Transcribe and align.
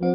Hola, 0.00 0.06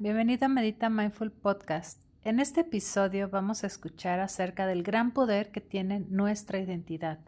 bienvenido 0.00 0.46
a 0.46 0.48
Medita 0.48 0.88
Mindful 0.88 1.30
Podcast. 1.30 2.02
En 2.24 2.40
este 2.40 2.62
episodio 2.62 3.28
vamos 3.28 3.64
a 3.64 3.66
escuchar 3.66 4.18
acerca 4.20 4.66
del 4.66 4.82
gran 4.82 5.12
poder 5.12 5.50
que 5.50 5.60
tiene 5.60 6.00
nuestra 6.08 6.58
identidad. 6.58 7.18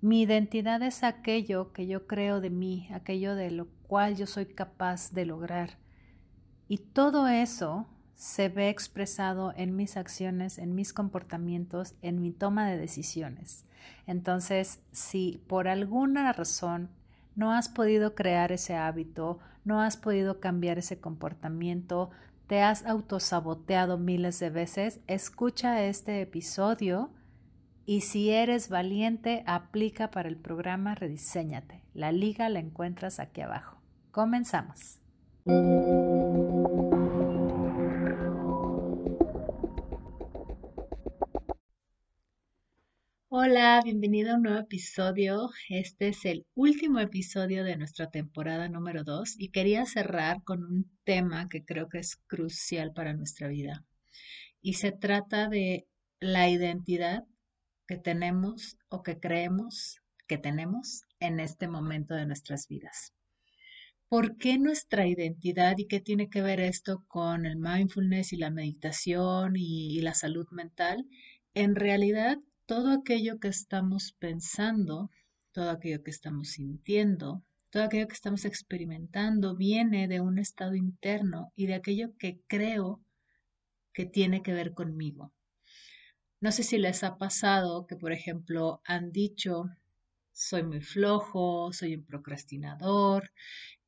Mi 0.00 0.22
identidad 0.22 0.82
es 0.82 1.04
aquello 1.04 1.72
que 1.72 1.86
yo 1.86 2.08
creo 2.08 2.40
de 2.40 2.50
mí, 2.50 2.88
aquello 2.92 3.36
de 3.36 3.52
lo 3.52 3.68
cual 3.86 4.16
yo 4.16 4.26
soy 4.26 4.46
capaz 4.46 5.12
de 5.12 5.24
lograr. 5.24 5.78
Y 6.66 6.78
todo 6.78 7.28
eso 7.28 7.86
se 8.18 8.48
ve 8.48 8.68
expresado 8.68 9.54
en 9.56 9.76
mis 9.76 9.96
acciones, 9.96 10.58
en 10.58 10.74
mis 10.74 10.92
comportamientos, 10.92 11.94
en 12.02 12.20
mi 12.20 12.32
toma 12.32 12.68
de 12.68 12.76
decisiones. 12.76 13.64
Entonces, 14.08 14.80
si 14.90 15.40
por 15.46 15.68
alguna 15.68 16.32
razón 16.32 16.90
no 17.36 17.52
has 17.52 17.68
podido 17.68 18.16
crear 18.16 18.50
ese 18.50 18.74
hábito, 18.74 19.38
no 19.64 19.80
has 19.80 19.96
podido 19.96 20.40
cambiar 20.40 20.78
ese 20.78 20.98
comportamiento, 20.98 22.10
te 22.48 22.60
has 22.60 22.84
autosaboteado 22.86 23.98
miles 23.98 24.40
de 24.40 24.50
veces, 24.50 24.98
escucha 25.06 25.84
este 25.84 26.20
episodio 26.20 27.12
y 27.86 28.00
si 28.00 28.30
eres 28.30 28.68
valiente, 28.68 29.44
aplica 29.46 30.10
para 30.10 30.28
el 30.28 30.36
programa 30.36 30.96
Rediseñate. 30.96 31.84
La 31.94 32.10
liga 32.10 32.48
la 32.48 32.58
encuentras 32.58 33.20
aquí 33.20 33.42
abajo. 33.42 33.80
Comenzamos. 34.10 34.98
Hola, 43.40 43.80
bienvenido 43.84 44.32
a 44.32 44.34
un 44.34 44.42
nuevo 44.42 44.58
episodio. 44.58 45.50
Este 45.68 46.08
es 46.08 46.24
el 46.24 46.44
último 46.56 46.98
episodio 46.98 47.62
de 47.62 47.76
nuestra 47.76 48.10
temporada 48.10 48.68
número 48.68 49.04
2 49.04 49.36
y 49.38 49.50
quería 49.50 49.86
cerrar 49.86 50.42
con 50.42 50.64
un 50.64 50.90
tema 51.04 51.48
que 51.48 51.64
creo 51.64 51.88
que 51.88 51.98
es 52.00 52.16
crucial 52.26 52.92
para 52.92 53.12
nuestra 53.12 53.46
vida. 53.46 53.84
Y 54.60 54.72
se 54.72 54.90
trata 54.90 55.48
de 55.48 55.86
la 56.18 56.50
identidad 56.50 57.26
que 57.86 57.96
tenemos 57.96 58.76
o 58.88 59.04
que 59.04 59.20
creemos 59.20 60.00
que 60.26 60.38
tenemos 60.38 61.02
en 61.20 61.38
este 61.38 61.68
momento 61.68 62.14
de 62.14 62.26
nuestras 62.26 62.66
vidas. 62.66 63.14
¿Por 64.08 64.36
qué 64.36 64.58
nuestra 64.58 65.06
identidad 65.06 65.78
y 65.78 65.86
qué 65.86 66.00
tiene 66.00 66.28
que 66.28 66.42
ver 66.42 66.58
esto 66.58 67.04
con 67.06 67.46
el 67.46 67.54
mindfulness 67.56 68.32
y 68.32 68.36
la 68.36 68.50
meditación 68.50 69.54
y, 69.54 69.96
y 69.96 70.00
la 70.00 70.14
salud 70.14 70.48
mental? 70.50 71.06
En 71.54 71.76
realidad 71.76 72.38
todo 72.68 72.90
aquello 72.90 73.40
que 73.40 73.48
estamos 73.48 74.12
pensando, 74.12 75.10
todo 75.52 75.70
aquello 75.70 76.04
que 76.04 76.10
estamos 76.10 76.50
sintiendo, 76.50 77.42
todo 77.70 77.82
aquello 77.84 78.06
que 78.06 78.20
estamos 78.20 78.44
experimentando 78.44 79.56
viene 79.56 80.06
de 80.06 80.20
un 80.20 80.38
estado 80.38 80.74
interno 80.74 81.50
y 81.56 81.66
de 81.66 81.76
aquello 81.76 82.14
que 82.18 82.42
creo 82.46 83.00
que 83.94 84.04
tiene 84.04 84.42
que 84.42 84.52
ver 84.52 84.74
conmigo. 84.74 85.32
No 86.42 86.52
sé 86.52 86.62
si 86.62 86.76
les 86.76 87.02
ha 87.04 87.16
pasado 87.16 87.86
que, 87.86 87.96
por 87.96 88.12
ejemplo, 88.12 88.82
han 88.84 89.12
dicho, 89.12 89.70
soy 90.32 90.62
muy 90.62 90.82
flojo, 90.82 91.72
soy 91.72 91.94
un 91.94 92.04
procrastinador, 92.04 93.32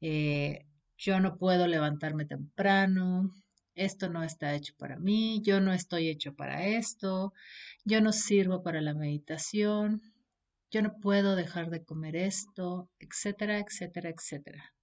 eh, 0.00 0.64
yo 0.96 1.20
no 1.20 1.36
puedo 1.36 1.66
levantarme 1.66 2.24
temprano, 2.24 3.34
esto 3.80 4.10
no 4.10 4.22
está 4.22 4.54
hecho 4.54 4.74
para 4.76 4.98
mí, 4.98 5.40
yo 5.42 5.60
no 5.60 5.72
estoy 5.72 6.08
hecho 6.08 6.34
para 6.34 6.66
esto, 6.66 7.32
yo 7.84 8.00
no 8.00 8.12
sirvo 8.12 8.62
para 8.62 8.80
la 8.80 8.94
meditación, 8.94 10.02
yo 10.70 10.82
no 10.82 10.98
puedo 11.00 11.34
dejar 11.34 11.70
de 11.70 11.82
comer 11.82 12.14
esto, 12.14 12.90
etcétera, 12.98 13.58
etcétera, 13.58 14.10
etcétera. 14.10 14.74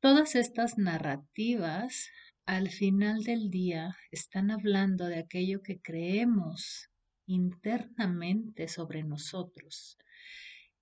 Todas 0.00 0.36
estas 0.36 0.78
narrativas 0.78 2.08
al 2.46 2.70
final 2.70 3.24
del 3.24 3.50
día 3.50 3.96
están 4.12 4.52
hablando 4.52 5.06
de 5.06 5.18
aquello 5.18 5.60
que 5.62 5.80
creemos 5.80 6.88
internamente 7.26 8.68
sobre 8.68 9.02
nosotros. 9.02 9.98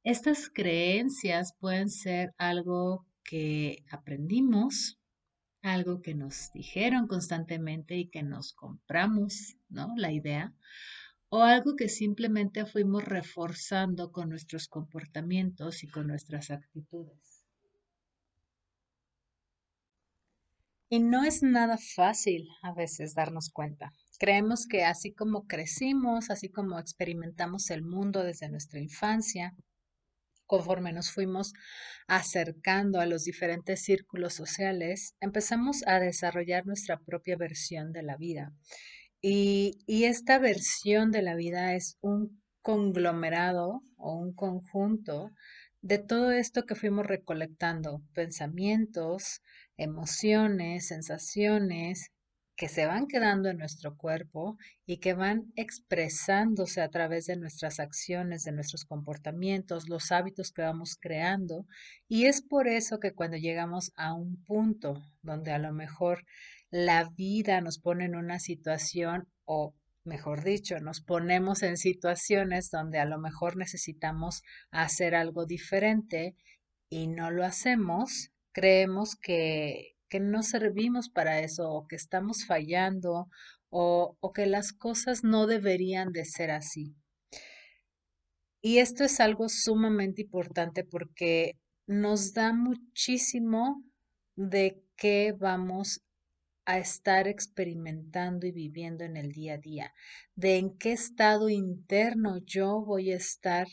Estas 0.05 0.51
creencias 0.51 1.55
pueden 1.59 1.89
ser 1.89 2.35
algo 2.37 3.07
que 3.25 3.85
aprendimos, 3.91 4.99
algo 5.67 6.01
que 6.01 6.15
nos 6.15 6.53
dijeron 6.53 7.09
constantemente 7.09 7.97
y 7.97 8.09
que 8.09 8.23
nos 8.23 8.53
compramos, 8.53 9.57
¿no? 9.69 9.93
La 9.97 10.13
idea, 10.13 10.55
o 11.29 11.43
algo 11.43 11.75
que 11.75 11.89
simplemente 11.89 12.67
fuimos 12.67 13.05
reforzando 13.05 14.13
con 14.13 14.29
nuestros 14.29 14.69
comportamientos 14.69 15.83
y 15.83 15.89
con 15.89 16.07
nuestras 16.07 16.51
actitudes. 16.51 17.45
Y 20.89 21.01
no 21.01 21.25
es 21.25 21.43
nada 21.43 21.79
fácil 21.97 22.49
a 22.63 22.73
veces 22.73 23.15
darnos 23.15 23.51
cuenta. 23.51 23.93
Creemos 24.21 24.69
que 24.69 24.85
así 24.85 25.13
como 25.13 25.49
crecimos, 25.49 26.31
así 26.31 26.49
como 26.49 26.79
experimentamos 26.79 27.71
el 27.71 27.83
mundo 27.83 28.23
desde 28.23 28.49
nuestra 28.49 28.79
infancia, 28.79 29.53
conforme 30.47 30.93
nos 30.93 31.11
fuimos 31.11 31.53
acercando 32.07 33.01
a 33.01 33.07
los 33.07 33.25
diferentes 33.25 33.83
círculos 33.83 34.35
sociales, 34.35 35.17
empezamos 35.21 35.87
a 35.87 36.01
desarrollar 36.01 36.67
nuestra 36.67 36.99
propia 37.01 37.37
versión 37.37 37.93
de 37.93 38.03
la 38.03 38.17
vida. 38.17 38.53
Y, 39.21 40.05
esta 40.05 40.39
versión 40.39 41.11
de 41.11 41.23
la 41.23 41.35
vida 41.35 41.75
es 41.75 41.99
un 42.01 42.43
conglomerado 42.63 43.83
o 43.97 44.15
un 44.15 44.33
conjunto 44.35 45.33
de 45.83 45.99
todo 45.99 46.31
esto 46.31 46.65
que 46.65 46.75
fuimos 46.75 47.07
recolectando, 47.07 48.03
pensamientos, 48.13 49.43
emociones, 49.77 50.89
sensaciones, 50.89 52.13
que 52.57 52.69
se 52.69 52.87
van 52.87 53.07
quedando 53.07 53.51
en 53.51 53.59
nuestro 53.59 53.97
cuerpo 53.97 54.57
y 54.87 54.97
que 54.97 55.13
van 55.13 55.53
expresándose 55.57 56.81
a 56.81 56.89
través 56.89 57.27
de 57.27 57.37
nuestras 57.37 57.81
acciones, 57.81 58.45
de 58.45 58.53
nuestros 58.53 58.87
comportamientos, 58.87 59.89
los 59.89 60.11
hábitos 60.11 60.53
que 60.53 60.63
vamos 60.63 60.97
creando. 60.99 61.67
Y 62.09 62.25
es 62.25 62.41
por 62.41 62.67
eso 62.67 62.99
que 62.99 63.13
cuando 63.13 63.37
llegamos 63.37 63.93
a 63.95 64.15
un 64.15 64.43
punto 64.45 65.03
donde 65.23 65.53
a 65.53 65.59
lo 65.59 65.73
mejor 65.73 66.25
la 66.71 67.11
vida 67.11 67.61
nos 67.61 67.79
pone 67.79 68.07
en 68.07 68.17
una 68.17 68.39
situación 68.39 69.29
o 69.45 69.75
mejor 70.05 70.43
dicho, 70.43 70.81
nos 70.81 71.03
ponemos 71.03 71.63
en 71.63 71.77
situaciones 71.77 72.71
donde 72.71 72.99
a 72.99 73.05
lo 73.05 73.19
mejor 73.19 73.57
necesitamos 73.57 74.43
hacer 74.71 75.15
algo 75.15 75.45
diferente 75.45 76.37
y 76.89 77.09
no 77.09 77.31
lo 77.31 77.45
hacemos, 77.45 78.31
creemos 78.53 79.17
que 79.17 79.96
que 80.09 80.21
no 80.21 80.43
servimos 80.43 81.09
para 81.09 81.41
eso 81.41 81.71
o 81.71 81.87
que 81.87 81.97
estamos 81.97 82.45
fallando 82.47 83.29
o, 83.71 84.17
que 84.35 84.47
las 84.47 84.73
cosas 84.73 85.25
no 85.25 85.47
deberían 85.47 86.13
de 86.13 86.25
ser 86.25 86.51
así. 86.51 86.95
Y 88.63 88.79
esto 88.79 89.05
es 89.05 89.21
algo 89.21 89.49
sumamente 89.49 90.23
importante 90.23 90.85
porque 90.85 91.53
nos 91.87 92.33
da 92.33 92.53
muchísimo 92.53 93.83
de 94.35 94.83
qué 94.97 95.35
vamos 95.39 96.01
a 96.65 96.79
estar 96.79 97.29
experimentando 97.29 98.47
y 98.47 98.53
viviendo 98.53 99.05
en 99.05 99.17
el 99.17 99.31
día 99.31 99.55
a 99.55 99.59
día, 99.59 99.95
de 100.35 100.57
en 100.57 100.77
qué 100.79 100.93
estado 100.93 101.49
interno 101.49 102.39
yo 102.39 102.85
voy 102.85 103.13
a 103.13 103.17
estar 103.17 103.69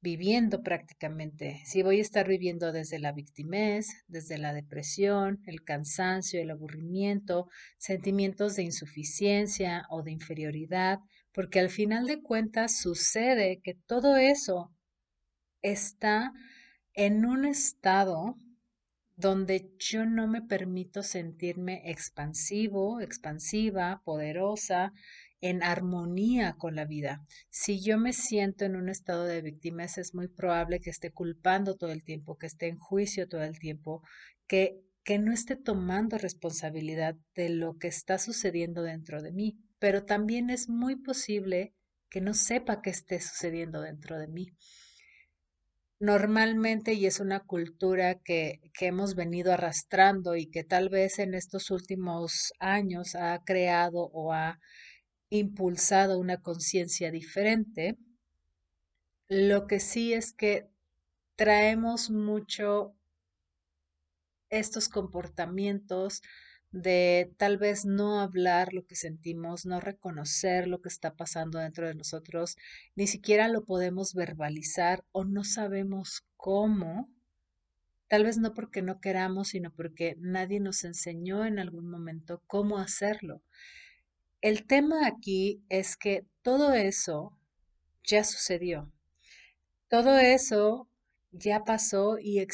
viviendo 0.00 0.62
prácticamente. 0.62 1.60
Si 1.64 1.82
voy 1.82 1.98
a 1.98 2.02
estar 2.02 2.28
viviendo 2.28 2.72
desde 2.72 2.98
la 2.98 3.12
victimez, 3.12 3.88
desde 4.06 4.38
la 4.38 4.52
depresión, 4.52 5.40
el 5.46 5.62
cansancio, 5.64 6.40
el 6.40 6.50
aburrimiento, 6.50 7.48
sentimientos 7.78 8.56
de 8.56 8.62
insuficiencia 8.62 9.86
o 9.90 10.02
de 10.02 10.12
inferioridad, 10.12 11.00
porque 11.32 11.60
al 11.60 11.70
final 11.70 12.06
de 12.06 12.22
cuentas 12.22 12.78
sucede 12.80 13.60
que 13.62 13.74
todo 13.74 14.16
eso 14.16 14.72
está 15.62 16.32
en 16.94 17.24
un 17.24 17.44
estado 17.44 18.36
donde 19.16 19.72
yo 19.80 20.06
no 20.06 20.28
me 20.28 20.42
permito 20.42 21.02
sentirme 21.02 21.82
expansivo, 21.90 23.00
expansiva, 23.00 24.00
poderosa, 24.04 24.92
en 25.40 25.62
armonía 25.62 26.54
con 26.54 26.74
la 26.74 26.84
vida. 26.84 27.24
Si 27.50 27.80
yo 27.80 27.98
me 27.98 28.12
siento 28.12 28.64
en 28.64 28.76
un 28.76 28.88
estado 28.88 29.24
de 29.24 29.42
víctimas, 29.42 29.98
es 29.98 30.14
muy 30.14 30.28
probable 30.28 30.80
que 30.80 30.90
esté 30.90 31.10
culpando 31.10 31.76
todo 31.76 31.92
el 31.92 32.02
tiempo, 32.02 32.36
que 32.36 32.46
esté 32.46 32.68
en 32.68 32.78
juicio 32.78 33.28
todo 33.28 33.42
el 33.42 33.58
tiempo, 33.58 34.02
que, 34.46 34.80
que 35.04 35.18
no 35.18 35.32
esté 35.32 35.56
tomando 35.56 36.18
responsabilidad 36.18 37.16
de 37.34 37.50
lo 37.50 37.78
que 37.78 37.88
está 37.88 38.18
sucediendo 38.18 38.82
dentro 38.82 39.22
de 39.22 39.32
mí. 39.32 39.58
Pero 39.78 40.04
también 40.04 40.50
es 40.50 40.68
muy 40.68 40.96
posible 40.96 41.72
que 42.10 42.20
no 42.20 42.34
sepa 42.34 42.82
qué 42.82 42.90
esté 42.90 43.20
sucediendo 43.20 43.80
dentro 43.80 44.18
de 44.18 44.26
mí. 44.26 44.52
Normalmente, 46.00 46.94
y 46.94 47.06
es 47.06 47.18
una 47.18 47.40
cultura 47.40 48.16
que, 48.20 48.60
que 48.72 48.86
hemos 48.86 49.14
venido 49.14 49.52
arrastrando 49.52 50.36
y 50.36 50.46
que 50.46 50.62
tal 50.62 50.88
vez 50.88 51.18
en 51.18 51.34
estos 51.34 51.70
últimos 51.70 52.52
años 52.60 53.16
ha 53.16 53.42
creado 53.44 54.08
o 54.12 54.32
ha 54.32 54.60
impulsado 55.30 56.18
una 56.18 56.38
conciencia 56.42 57.10
diferente, 57.10 57.96
Lo 59.30 59.66
que 59.66 59.80
sí 59.80 60.12
es 60.12 60.34
que 60.34 60.68
traemos 61.36 62.10
mucho 62.10 62.94
estos 64.50 64.88
comportamientos 64.88 66.22
de 66.70 67.32
tal 67.38 67.56
vez 67.56 67.86
no 67.86 68.20
hablar 68.20 68.74
lo 68.74 68.86
que 68.86 68.94
sentimos, 68.94 69.64
no 69.64 69.80
reconocer 69.80 70.66
lo 70.68 70.82
que 70.82 70.88
está 70.90 71.16
pasando 71.16 71.58
dentro 71.58 71.86
de 71.86 71.94
nosotros, 71.94 72.56
ni 72.94 73.06
siquiera 73.06 73.48
lo 73.48 73.64
podemos 73.64 74.12
verbalizar 74.14 75.04
o 75.12 75.24
no 75.24 75.44
sabemos 75.44 76.26
cómo, 76.36 77.08
tal 78.08 78.24
vez 78.24 78.38
no 78.38 78.54
porque 78.54 78.82
no 78.82 79.00
queramos, 79.00 79.48
sino 79.48 79.72
porque 79.72 80.16
nadie 80.18 80.60
nos 80.60 80.84
enseñó 80.84 81.44
en 81.46 81.58
algún 81.58 81.88
momento 81.90 82.42
cómo 82.46 82.78
hacerlo. 82.78 83.42
El 84.40 84.66
tema 84.66 85.04
aquí 85.08 85.64
es 85.68 85.96
que 85.96 86.24
todo 86.42 86.72
eso 86.72 87.36
ya 88.04 88.22
sucedió. 88.22 88.92
Todo 89.88 90.16
eso 90.16 90.88
ya 91.32 91.64
pasó 91.64 92.20
y 92.20 92.46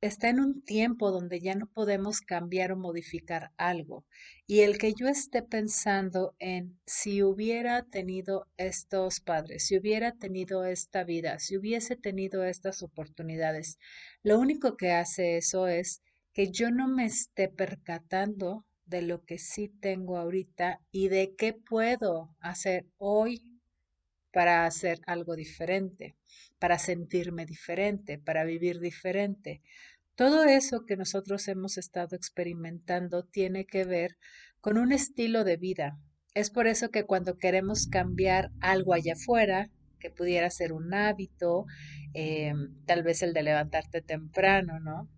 está 0.00 0.30
en 0.30 0.40
un 0.40 0.62
tiempo 0.62 1.12
donde 1.12 1.38
ya 1.40 1.54
no 1.54 1.66
podemos 1.66 2.22
cambiar 2.22 2.72
o 2.72 2.76
modificar 2.76 3.52
algo. 3.56 4.04
Y 4.48 4.60
el 4.60 4.78
que 4.78 4.94
yo 4.94 5.06
esté 5.06 5.42
pensando 5.42 6.34
en 6.40 6.80
si 6.86 7.22
hubiera 7.22 7.84
tenido 7.84 8.48
estos 8.56 9.20
padres, 9.20 9.64
si 9.64 9.78
hubiera 9.78 10.16
tenido 10.16 10.64
esta 10.64 11.04
vida, 11.04 11.38
si 11.38 11.56
hubiese 11.56 11.94
tenido 11.94 12.42
estas 12.42 12.82
oportunidades, 12.82 13.78
lo 14.24 14.40
único 14.40 14.76
que 14.76 14.90
hace 14.90 15.36
eso 15.36 15.68
es 15.68 16.02
que 16.32 16.50
yo 16.50 16.72
no 16.72 16.88
me 16.88 17.04
esté 17.04 17.48
percatando 17.48 18.64
de 18.88 19.02
lo 19.02 19.24
que 19.24 19.38
sí 19.38 19.68
tengo 19.68 20.16
ahorita 20.16 20.80
y 20.90 21.08
de 21.08 21.34
qué 21.36 21.52
puedo 21.52 22.34
hacer 22.40 22.86
hoy 22.96 23.42
para 24.32 24.66
hacer 24.66 25.00
algo 25.06 25.36
diferente, 25.36 26.16
para 26.58 26.78
sentirme 26.78 27.46
diferente, 27.46 28.18
para 28.18 28.44
vivir 28.44 28.80
diferente. 28.80 29.62
Todo 30.14 30.44
eso 30.44 30.84
que 30.86 30.96
nosotros 30.96 31.46
hemos 31.48 31.78
estado 31.78 32.16
experimentando 32.16 33.24
tiene 33.24 33.66
que 33.66 33.84
ver 33.84 34.16
con 34.60 34.78
un 34.78 34.92
estilo 34.92 35.44
de 35.44 35.56
vida. 35.56 35.98
Es 36.34 36.50
por 36.50 36.66
eso 36.66 36.90
que 36.90 37.04
cuando 37.04 37.36
queremos 37.36 37.86
cambiar 37.86 38.50
algo 38.60 38.94
allá 38.94 39.14
afuera, 39.14 39.70
que 39.98 40.10
pudiera 40.10 40.50
ser 40.50 40.72
un 40.72 40.94
hábito, 40.94 41.66
eh, 42.14 42.52
tal 42.86 43.02
vez 43.02 43.22
el 43.22 43.32
de 43.32 43.42
levantarte 43.42 44.00
temprano, 44.00 44.80
¿no? 44.80 45.08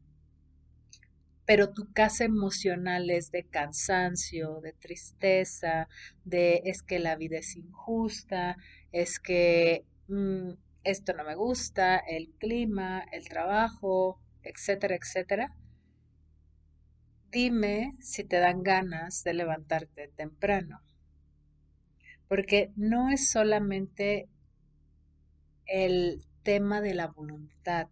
Pero 1.50 1.72
tu 1.72 1.92
casa 1.92 2.22
emocional 2.22 3.10
es 3.10 3.32
de 3.32 3.42
cansancio, 3.42 4.60
de 4.60 4.72
tristeza, 4.72 5.88
de 6.24 6.62
es 6.64 6.84
que 6.84 7.00
la 7.00 7.16
vida 7.16 7.38
es 7.38 7.56
injusta, 7.56 8.56
es 8.92 9.18
que 9.18 9.84
mm, 10.06 10.50
esto 10.84 11.12
no 11.12 11.24
me 11.24 11.34
gusta, 11.34 11.96
el 11.96 12.30
clima, 12.38 13.02
el 13.10 13.28
trabajo, 13.28 14.20
etcétera, 14.44 14.94
etcétera, 14.94 15.52
dime 17.32 17.96
si 17.98 18.22
te 18.22 18.38
dan 18.38 18.62
ganas 18.62 19.24
de 19.24 19.34
levantarte 19.34 20.06
temprano. 20.14 20.80
Porque 22.28 22.70
no 22.76 23.10
es 23.10 23.28
solamente 23.28 24.28
el 25.66 26.22
tema 26.44 26.80
de 26.80 26.94
la 26.94 27.08
voluntad. 27.08 27.88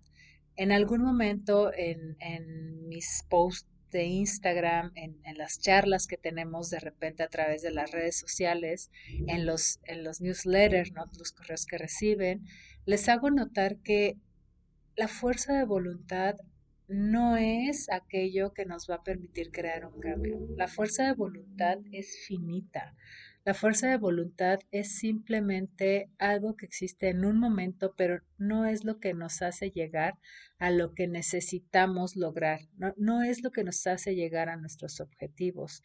En 0.59 0.73
algún 0.73 1.03
momento 1.03 1.73
en, 1.73 2.89
mis 2.89 3.25
posts 3.29 3.69
de 3.93 4.05
Instagram, 4.07 4.91
en, 4.97 5.17
las 5.39 5.61
charlas 5.61 6.09
que 6.09 6.17
tenemos 6.17 6.69
de 6.69 6.81
repente 6.81 7.23
a 7.23 7.29
través 7.29 7.63
de 7.63 7.71
las 7.71 7.93
redes 7.93 8.19
sociales, 8.19 8.91
en 9.29 9.47
los, 9.47 9.79
en 9.85 10.03
los 10.03 10.21
newsletters, 10.21 10.91
los 11.17 11.33
correos 11.33 11.65
que 11.65 11.79
reciben, 11.79 12.45
les 12.87 13.09
hago 13.09 13.31
notar 13.31 13.77
que 13.79 14.17
la 14.97 15.07
fuerza 15.07 15.53
de 15.53 15.65
voluntad 15.65 16.35
no 16.89 17.37
es 17.37 17.89
aquello 17.91 18.53
que 18.53 18.65
nos 18.65 18.91
va 18.91 18.97
a 18.97 19.05
permitir 19.05 19.53
crear 19.53 19.87
un 19.87 20.01
cambio. 20.01 20.41
La 20.57 20.67
fuerza 20.67 21.05
de 21.05 21.13
voluntad 21.13 21.79
es 21.93 22.25
finita. 22.27 22.97
La 23.49 23.55
fuerza 23.55 23.89
de 23.89 23.97
voluntad 23.97 24.59
es 24.73 24.99
simplemente 24.99 26.11
algo 26.19 26.55
que 26.55 26.67
existe 26.67 27.09
en 27.09 27.25
un 27.25 27.39
momento, 27.39 27.95
pero 27.97 28.21
no 28.37 28.67
es 28.67 28.85
lo 28.85 29.01
que 29.01 29.15
nos 29.15 29.41
hace 29.41 29.71
llegar 29.71 30.19
a 30.59 30.71
lo 30.71 30.93
que 30.93 31.09
necesitamos 31.09 32.15
lograr. 32.15 32.61
No, 32.77 32.93
no 32.99 33.23
es 33.23 33.43
lo 33.43 33.51
que 33.51 33.65
nos 33.65 33.87
hace 33.87 34.15
llegar 34.15 34.51
a 34.51 34.59
nuestros 34.59 35.01
objetivos. 35.01 35.83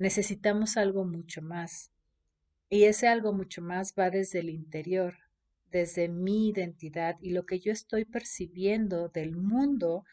Necesitamos 0.00 0.76
algo 0.76 1.04
mucho 1.04 1.40
más. 1.40 1.92
Y 2.68 2.86
ese 2.86 3.06
algo 3.06 3.32
mucho 3.32 3.62
más 3.62 3.94
va 3.96 4.10
desde 4.10 4.40
el 4.40 4.50
interior, 4.50 5.14
desde 5.70 6.08
mi 6.08 6.48
identidad 6.48 7.14
y 7.20 7.30
lo 7.30 7.46
que 7.46 7.60
yo 7.60 7.70
estoy 7.70 8.06
percibiendo 8.06 9.08
del 9.08 9.36
mundo 9.36 10.04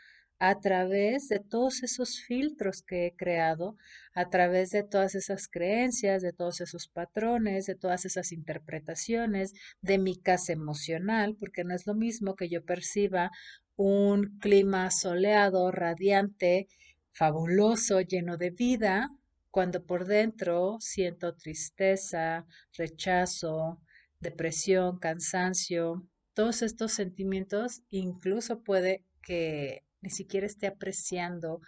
a 0.44 0.60
través 0.60 1.30
de 1.30 1.40
todos 1.40 1.84
esos 1.84 2.20
filtros 2.20 2.82
que 2.82 3.06
he 3.06 3.16
creado, 3.16 3.78
a 4.16 4.32
través 4.32 4.72
de 4.72 4.82
todas 4.82 5.14
esas 5.14 5.48
creencias, 5.48 6.24
de 6.24 6.34
todos 6.34 6.62
esos 6.62 6.88
patrones, 6.88 7.68
de 7.68 7.76
todas 7.76 8.06
esas 8.06 8.32
interpretaciones, 8.32 9.54
de 9.84 10.00
mi 10.00 10.20
casa 10.20 10.52
emocional, 10.52 11.36
porque 11.40 11.64
no 11.64 11.76
es 11.76 11.86
lo 11.86 11.94
mismo 11.94 12.36
que 12.36 12.50
yo 12.50 12.66
perciba 12.66 13.30
un 13.76 14.40
clima 14.40 14.90
soleado, 14.90 15.70
radiante, 15.70 16.68
fabuloso, 17.12 18.02
lleno 18.02 18.36
de 18.38 18.50
vida, 18.50 19.12
cuando 19.52 19.86
por 19.86 20.06
dentro 20.06 20.78
siento 20.80 21.36
tristeza, 21.36 22.48
rechazo, 22.76 23.80
depresión, 24.20 24.98
cansancio, 24.98 26.08
todos 26.34 26.64
estos 26.64 26.94
sentimientos, 26.94 27.84
incluso 27.92 28.64
puede 28.64 29.06
que 29.22 29.84
ni 30.02 30.10
siquiera 30.10 30.46
esté 30.46 30.68
apreciando 30.68 31.62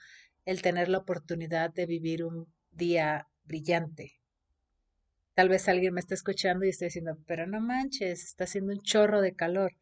el 0.46 0.62
tener 0.62 0.90
la 0.90 1.00
oportunidad 1.00 1.72
de 1.74 1.86
vivir 1.86 2.24
un 2.24 2.48
día 2.72 3.28
brillante. 3.44 4.14
Tal 5.34 5.50
vez 5.50 5.68
alguien 5.68 5.94
me 5.94 6.00
esté 6.00 6.14
escuchando 6.14 6.66
y 6.66 6.70
esté 6.70 6.86
diciendo, 6.86 7.18
pero 7.26 7.48
no 7.48 7.60
manches, 7.60 8.24
está 8.24 8.44
haciendo 8.44 8.74
un 8.74 8.82
chorro 8.82 9.22
de 9.22 9.34
calor. 9.34 9.74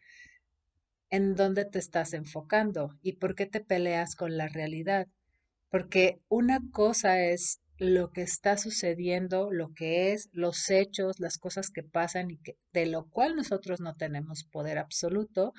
¿En 1.10 1.36
dónde 1.36 1.66
te 1.66 1.80
estás 1.80 2.14
enfocando? 2.14 2.98
¿Y 3.02 3.14
por 3.14 3.36
qué 3.36 3.46
te 3.46 3.60
peleas 3.60 4.16
con 4.16 4.38
la 4.38 4.48
realidad? 4.48 5.08
Porque 5.70 6.22
una 6.30 6.62
cosa 6.72 7.22
es 7.22 7.62
lo 7.78 8.12
que 8.12 8.22
está 8.22 8.58
sucediendo, 8.58 9.52
lo 9.52 9.74
que 9.74 10.14
es, 10.14 10.30
los 10.32 10.70
hechos, 10.70 11.20
las 11.20 11.38
cosas 11.38 11.70
que 11.72 11.84
pasan 11.84 12.32
y 12.32 12.38
que, 12.38 12.56
de 12.72 12.86
lo 12.86 13.10
cual 13.10 13.36
nosotros 13.36 13.82
no 13.82 13.96
tenemos 13.96 14.44
poder 14.44 14.78
absoluto, 14.78 15.52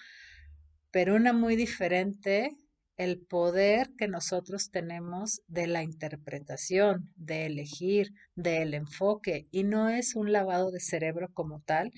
pero 0.90 1.16
una 1.16 1.32
muy 1.32 1.56
diferente, 1.56 2.56
el 2.96 3.20
poder 3.20 3.90
que 3.96 4.08
nosotros 4.08 4.70
tenemos 4.70 5.42
de 5.46 5.66
la 5.66 5.82
interpretación, 5.82 7.12
de 7.16 7.46
elegir, 7.46 8.12
del 8.34 8.74
enfoque, 8.74 9.46
y 9.50 9.64
no 9.64 9.88
es 9.88 10.14
un 10.14 10.32
lavado 10.32 10.70
de 10.70 10.80
cerebro 10.80 11.28
como 11.32 11.60
tal, 11.60 11.92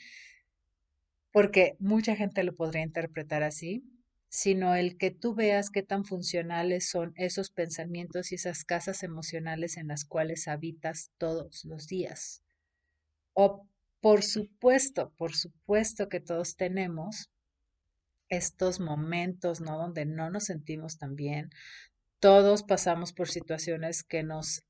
porque 1.32 1.76
mucha 1.80 2.16
gente 2.16 2.44
lo 2.44 2.54
podría 2.54 2.82
interpretar 2.82 3.42
así, 3.42 3.82
sino 4.28 4.74
el 4.74 4.96
que 4.96 5.10
tú 5.10 5.34
veas 5.34 5.70
qué 5.70 5.82
tan 5.82 6.04
funcionales 6.04 6.88
son 6.88 7.12
esos 7.16 7.50
pensamientos 7.50 8.32
y 8.32 8.36
esas 8.36 8.64
casas 8.64 9.02
emocionales 9.02 9.76
en 9.76 9.88
las 9.88 10.04
cuales 10.04 10.48
habitas 10.48 11.10
todos 11.18 11.64
los 11.64 11.86
días. 11.86 12.42
O 13.32 13.66
por 14.00 14.22
supuesto, 14.22 15.12
por 15.16 15.34
supuesto 15.34 16.08
que 16.08 16.20
todos 16.20 16.56
tenemos 16.56 17.30
estos 18.36 18.80
momentos, 18.80 19.60
¿no? 19.60 19.78
Donde 19.78 20.04
no 20.06 20.30
nos 20.30 20.44
sentimos 20.44 20.98
tan 20.98 21.16
bien. 21.16 21.50
Todos 22.20 22.62
pasamos 22.62 23.12
por 23.12 23.28
situaciones 23.28 24.02
que 24.02 24.22
nos 24.22 24.62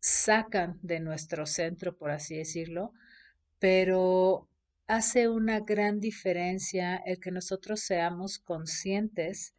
sacan 0.00 0.78
de 0.82 1.00
nuestro 1.00 1.46
centro, 1.46 1.96
por 1.96 2.10
así 2.10 2.36
decirlo, 2.36 2.92
pero 3.58 4.48
hace 4.86 5.28
una 5.28 5.60
gran 5.60 5.98
diferencia 6.00 6.96
el 6.96 7.20
que 7.20 7.30
nosotros 7.30 7.80
seamos 7.80 8.38
conscientes, 8.38 9.54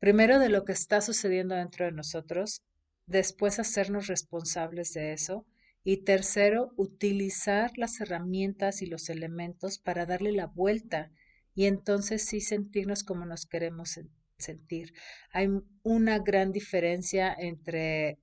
primero 0.00 0.40
de 0.40 0.48
lo 0.48 0.64
que 0.64 0.72
está 0.72 1.00
sucediendo 1.00 1.54
dentro 1.54 1.84
de 1.84 1.92
nosotros, 1.92 2.62
después 3.06 3.60
hacernos 3.60 4.08
responsables 4.08 4.92
de 4.92 5.12
eso 5.12 5.46
y 5.84 5.98
tercero, 5.98 6.72
utilizar 6.76 7.70
las 7.76 8.00
herramientas 8.00 8.82
y 8.82 8.86
los 8.86 9.08
elementos 9.08 9.78
para 9.78 10.04
darle 10.04 10.32
la 10.32 10.46
vuelta 10.46 11.12
y 11.56 11.66
entonces 11.66 12.24
sí 12.24 12.40
sentirnos 12.40 13.02
como 13.02 13.26
nos 13.26 13.46
queremos 13.46 13.98
sentir. 14.38 14.94
Hay 15.32 15.48
una 15.82 16.20
gran 16.20 16.52
diferencia 16.52 17.34
entre 17.36 18.20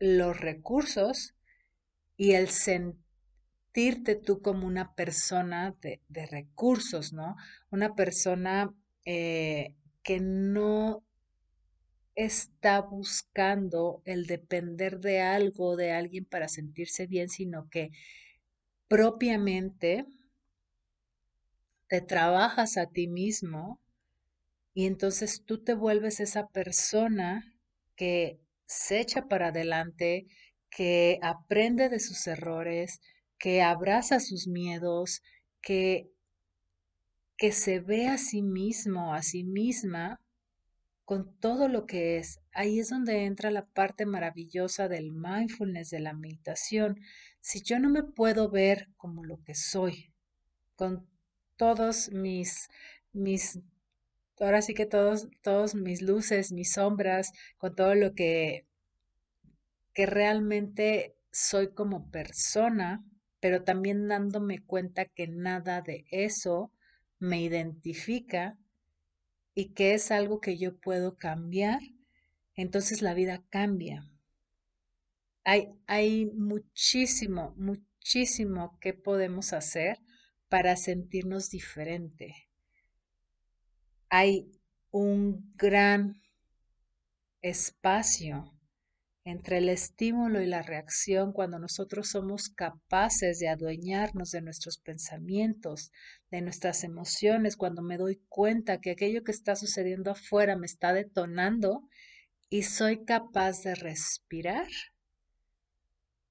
los 0.00 0.40
recursos 0.40 1.36
y 2.16 2.32
el 2.32 2.48
sentir 2.48 3.04
sentirte 3.74 4.14
tú 4.14 4.40
como 4.40 4.68
una 4.68 4.94
persona 4.94 5.74
de, 5.80 6.00
recursos, 6.26 7.12
¿no? 7.12 7.34
Una 7.70 7.96
persona 7.96 8.72
eh, 9.04 9.74
que 10.04 10.20
no 10.20 11.04
está 12.14 12.80
buscando 12.82 14.00
el 14.04 14.26
depender 14.26 15.00
de 15.00 15.22
algo, 15.22 15.74
de 15.74 15.90
alguien 15.90 16.24
para 16.24 16.46
sentirse 16.46 17.08
bien, 17.08 17.28
sino 17.28 17.68
que 17.68 17.90
propiamente 18.86 20.06
te 21.88 22.00
trabajas 22.00 22.76
a 22.76 22.86
ti 22.86 23.06
mismo 23.06 23.80
y 24.74 24.86
entonces 24.86 25.44
tú 25.44 25.62
te 25.62 25.74
vuelves 25.74 26.20
esa 26.20 26.48
persona 26.48 27.54
que 27.96 28.40
se 28.66 29.00
echa 29.00 29.28
para 29.28 29.48
adelante, 29.48 30.26
que 30.68 31.18
aprende 31.22 31.88
de 31.88 32.00
sus 32.00 32.26
errores, 32.26 33.00
que 33.38 33.62
abraza 33.62 34.18
sus 34.18 34.48
miedos, 34.48 35.22
que, 35.60 36.10
que 37.36 37.52
se 37.52 37.78
ve 37.78 38.08
a 38.08 38.18
sí 38.18 38.42
mismo, 38.42 39.14
a 39.14 39.22
sí 39.22 39.44
misma, 39.44 40.20
con 41.04 41.38
todo 41.38 41.68
lo 41.68 41.86
que 41.86 42.16
es. 42.16 42.40
Ahí 42.52 42.80
es 42.80 42.88
donde 42.88 43.26
entra 43.26 43.50
la 43.50 43.66
parte 43.66 44.06
maravillosa 44.06 44.88
del 44.88 45.12
mindfulness, 45.12 45.90
de 45.90 46.00
la 46.00 46.14
meditación. 46.14 46.98
Si 47.40 47.62
yo 47.62 47.78
no 47.78 47.90
me 47.90 48.02
puedo 48.02 48.50
ver 48.50 48.88
como 48.96 49.24
lo 49.24 49.40
que 49.44 49.54
soy, 49.54 50.12
con 50.74 51.06
todos 51.56 52.10
mis, 52.10 52.68
mis, 53.12 53.60
ahora 54.40 54.62
sí 54.62 54.74
que 54.74 54.86
todos, 54.86 55.28
todos 55.42 55.74
mis 55.74 56.02
luces, 56.02 56.52
mis 56.52 56.72
sombras, 56.72 57.32
con 57.58 57.74
todo 57.74 57.94
lo 57.94 58.14
que, 58.14 58.66
que 59.92 60.06
realmente 60.06 61.16
soy 61.30 61.72
como 61.72 62.10
persona, 62.10 63.04
pero 63.40 63.62
también 63.62 64.08
dándome 64.08 64.64
cuenta 64.64 65.04
que 65.04 65.28
nada 65.28 65.82
de 65.82 66.06
eso 66.10 66.72
me 67.18 67.42
identifica 67.42 68.58
y 69.54 69.72
que 69.74 69.94
es 69.94 70.10
algo 70.10 70.40
que 70.40 70.56
yo 70.56 70.76
puedo 70.76 71.16
cambiar, 71.16 71.80
entonces 72.54 73.02
la 73.02 73.14
vida 73.14 73.42
cambia. 73.50 74.08
Hay, 75.44 75.74
hay 75.86 76.26
muchísimo, 76.26 77.54
muchísimo 77.56 78.78
que 78.80 78.94
podemos 78.94 79.52
hacer 79.52 79.98
para 80.54 80.76
sentirnos 80.76 81.50
diferente. 81.50 82.32
Hay 84.08 84.52
un 84.92 85.52
gran 85.56 86.22
espacio 87.42 88.56
entre 89.24 89.58
el 89.58 89.68
estímulo 89.68 90.40
y 90.40 90.46
la 90.46 90.62
reacción 90.62 91.32
cuando 91.32 91.58
nosotros 91.58 92.08
somos 92.08 92.50
capaces 92.50 93.40
de 93.40 93.48
adueñarnos 93.48 94.30
de 94.30 94.42
nuestros 94.42 94.78
pensamientos, 94.78 95.90
de 96.30 96.40
nuestras 96.40 96.84
emociones, 96.84 97.56
cuando 97.56 97.82
me 97.82 97.96
doy 97.96 98.22
cuenta 98.28 98.80
que 98.80 98.92
aquello 98.92 99.24
que 99.24 99.32
está 99.32 99.56
sucediendo 99.56 100.12
afuera 100.12 100.56
me 100.56 100.66
está 100.66 100.92
detonando 100.92 101.88
y 102.48 102.62
soy 102.62 103.04
capaz 103.04 103.64
de 103.64 103.74
respirar 103.74 104.68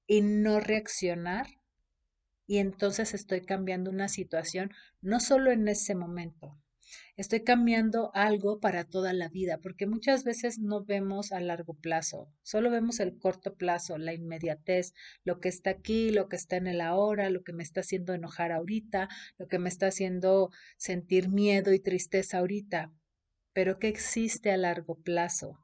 y 0.06 0.22
no 0.22 0.60
reaccionar 0.60 1.46
y 2.46 2.58
entonces 2.58 3.14
estoy 3.14 3.42
cambiando 3.42 3.90
una 3.90 4.08
situación 4.08 4.70
no 5.00 5.20
solo 5.20 5.50
en 5.50 5.68
ese 5.68 5.94
momento, 5.94 6.58
estoy 7.16 7.44
cambiando 7.44 8.10
algo 8.14 8.60
para 8.60 8.84
toda 8.84 9.12
la 9.12 9.28
vida, 9.28 9.58
porque 9.58 9.86
muchas 9.86 10.24
veces 10.24 10.58
no 10.58 10.84
vemos 10.84 11.32
a 11.32 11.40
largo 11.40 11.74
plazo, 11.74 12.32
solo 12.42 12.70
vemos 12.70 13.00
el 13.00 13.18
corto 13.18 13.54
plazo, 13.54 13.98
la 13.98 14.14
inmediatez, 14.14 14.94
lo 15.24 15.40
que 15.40 15.48
está 15.48 15.70
aquí, 15.70 16.10
lo 16.10 16.28
que 16.28 16.36
está 16.36 16.56
en 16.56 16.66
el 16.66 16.80
ahora, 16.80 17.30
lo 17.30 17.42
que 17.42 17.52
me 17.52 17.62
está 17.62 17.80
haciendo 17.80 18.14
enojar 18.14 18.52
ahorita, 18.52 19.08
lo 19.38 19.48
que 19.48 19.58
me 19.58 19.68
está 19.68 19.86
haciendo 19.86 20.50
sentir 20.76 21.28
miedo 21.28 21.72
y 21.72 21.78
tristeza 21.78 22.38
ahorita, 22.38 22.92
pero 23.52 23.78
¿qué 23.78 23.88
existe 23.88 24.50
a 24.50 24.56
largo 24.56 24.96
plazo? 24.96 25.63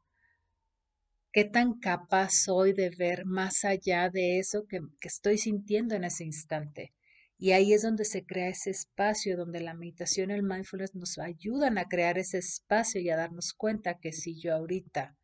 ¿Qué 1.33 1.45
tan 1.45 1.79
capaz 1.79 2.31
soy 2.33 2.73
de 2.73 2.91
ver 2.91 3.25
más 3.25 3.65
allá 3.65 4.11
de 4.11 4.41
eso 4.41 4.67
que, 4.67 4.81
estoy 5.03 5.39
sintiendo 5.39 5.95
en 5.95 6.03
ese 6.03 6.25
instante? 6.25 6.93
Y 7.39 7.53
ahí 7.53 7.73
es 7.73 7.83
donde 7.83 8.05
se 8.05 8.27
crea 8.27 8.49
ese 8.49 8.71
espacio, 8.71 9.37
donde 9.37 9.61
la 9.61 9.75
meditación 9.75 10.31
y 10.31 10.35
el 10.35 10.43
mindfulness 10.43 10.97
nos 10.97 11.19
ayudan 11.19 11.79
a 11.79 11.85
crear 11.85 12.19
ese 12.19 12.39
espacio 12.39 13.01
y 13.01 13.11
a 13.11 13.17
darnos 13.17 13.53
cuenta 13.53 14.01
que 14.01 14.13
si 14.13 14.41
yo 14.41 14.57
ahorita 14.57 15.17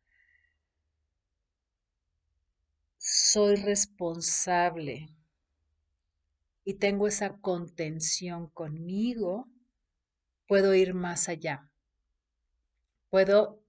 soy 2.97 3.57
responsable 3.57 5.09
y 6.63 6.75
tengo 6.75 7.07
esa 7.07 7.37
contención 7.37 8.47
conmigo, 8.47 9.49
puedo 10.47 10.73
ir 10.73 10.93
más 10.93 11.27
allá. 11.27 11.69
Puedo 13.09 13.61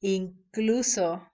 incluso 0.00 1.31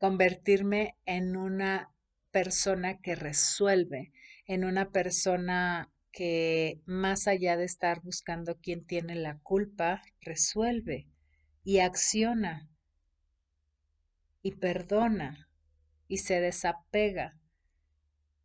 convertirme 0.00 0.96
en 1.04 1.36
una 1.36 1.92
persona 2.30 2.98
que 2.98 3.14
resuelve, 3.14 4.12
en 4.46 4.64
una 4.64 4.90
persona 4.90 5.92
que 6.10 6.80
más 6.86 7.28
allá 7.28 7.58
de 7.58 7.66
estar 7.66 8.00
buscando 8.00 8.56
quién 8.56 8.84
tiene 8.86 9.14
la 9.14 9.38
culpa, 9.40 10.02
resuelve 10.22 11.06
y 11.64 11.80
acciona 11.80 12.70
y 14.42 14.52
perdona 14.52 15.50
y 16.08 16.16
se 16.16 16.40
desapega. 16.40 17.38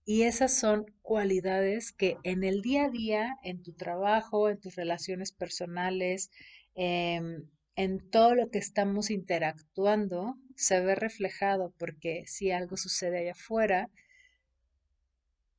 Y 0.03 0.23
esas 0.23 0.53
son 0.53 0.85
cualidades 1.01 1.93
que 1.93 2.17
en 2.23 2.43
el 2.43 2.61
día 2.61 2.85
a 2.85 2.89
día, 2.89 3.37
en 3.43 3.63
tu 3.63 3.71
trabajo, 3.71 4.49
en 4.49 4.59
tus 4.59 4.75
relaciones 4.75 5.31
personales, 5.31 6.29
em, 6.75 7.47
en 7.77 8.09
todo 8.11 8.35
lo 8.35 8.51
que 8.51 8.59
estamos 8.59 9.09
interactuando, 9.09 10.35
se 10.55 10.81
ve 10.81 10.95
reflejado 10.95 11.73
porque 11.77 12.23
si 12.27 12.51
algo 12.51 12.77
sucede 12.77 13.19
allá 13.19 13.31
afuera, 13.33 13.89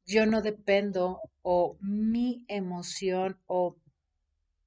yo 0.07 0.25
no 0.27 0.41
dependo 0.43 1.21
o 1.43 1.77
mi 1.81 2.45
emoción 2.49 3.41
o 3.47 3.77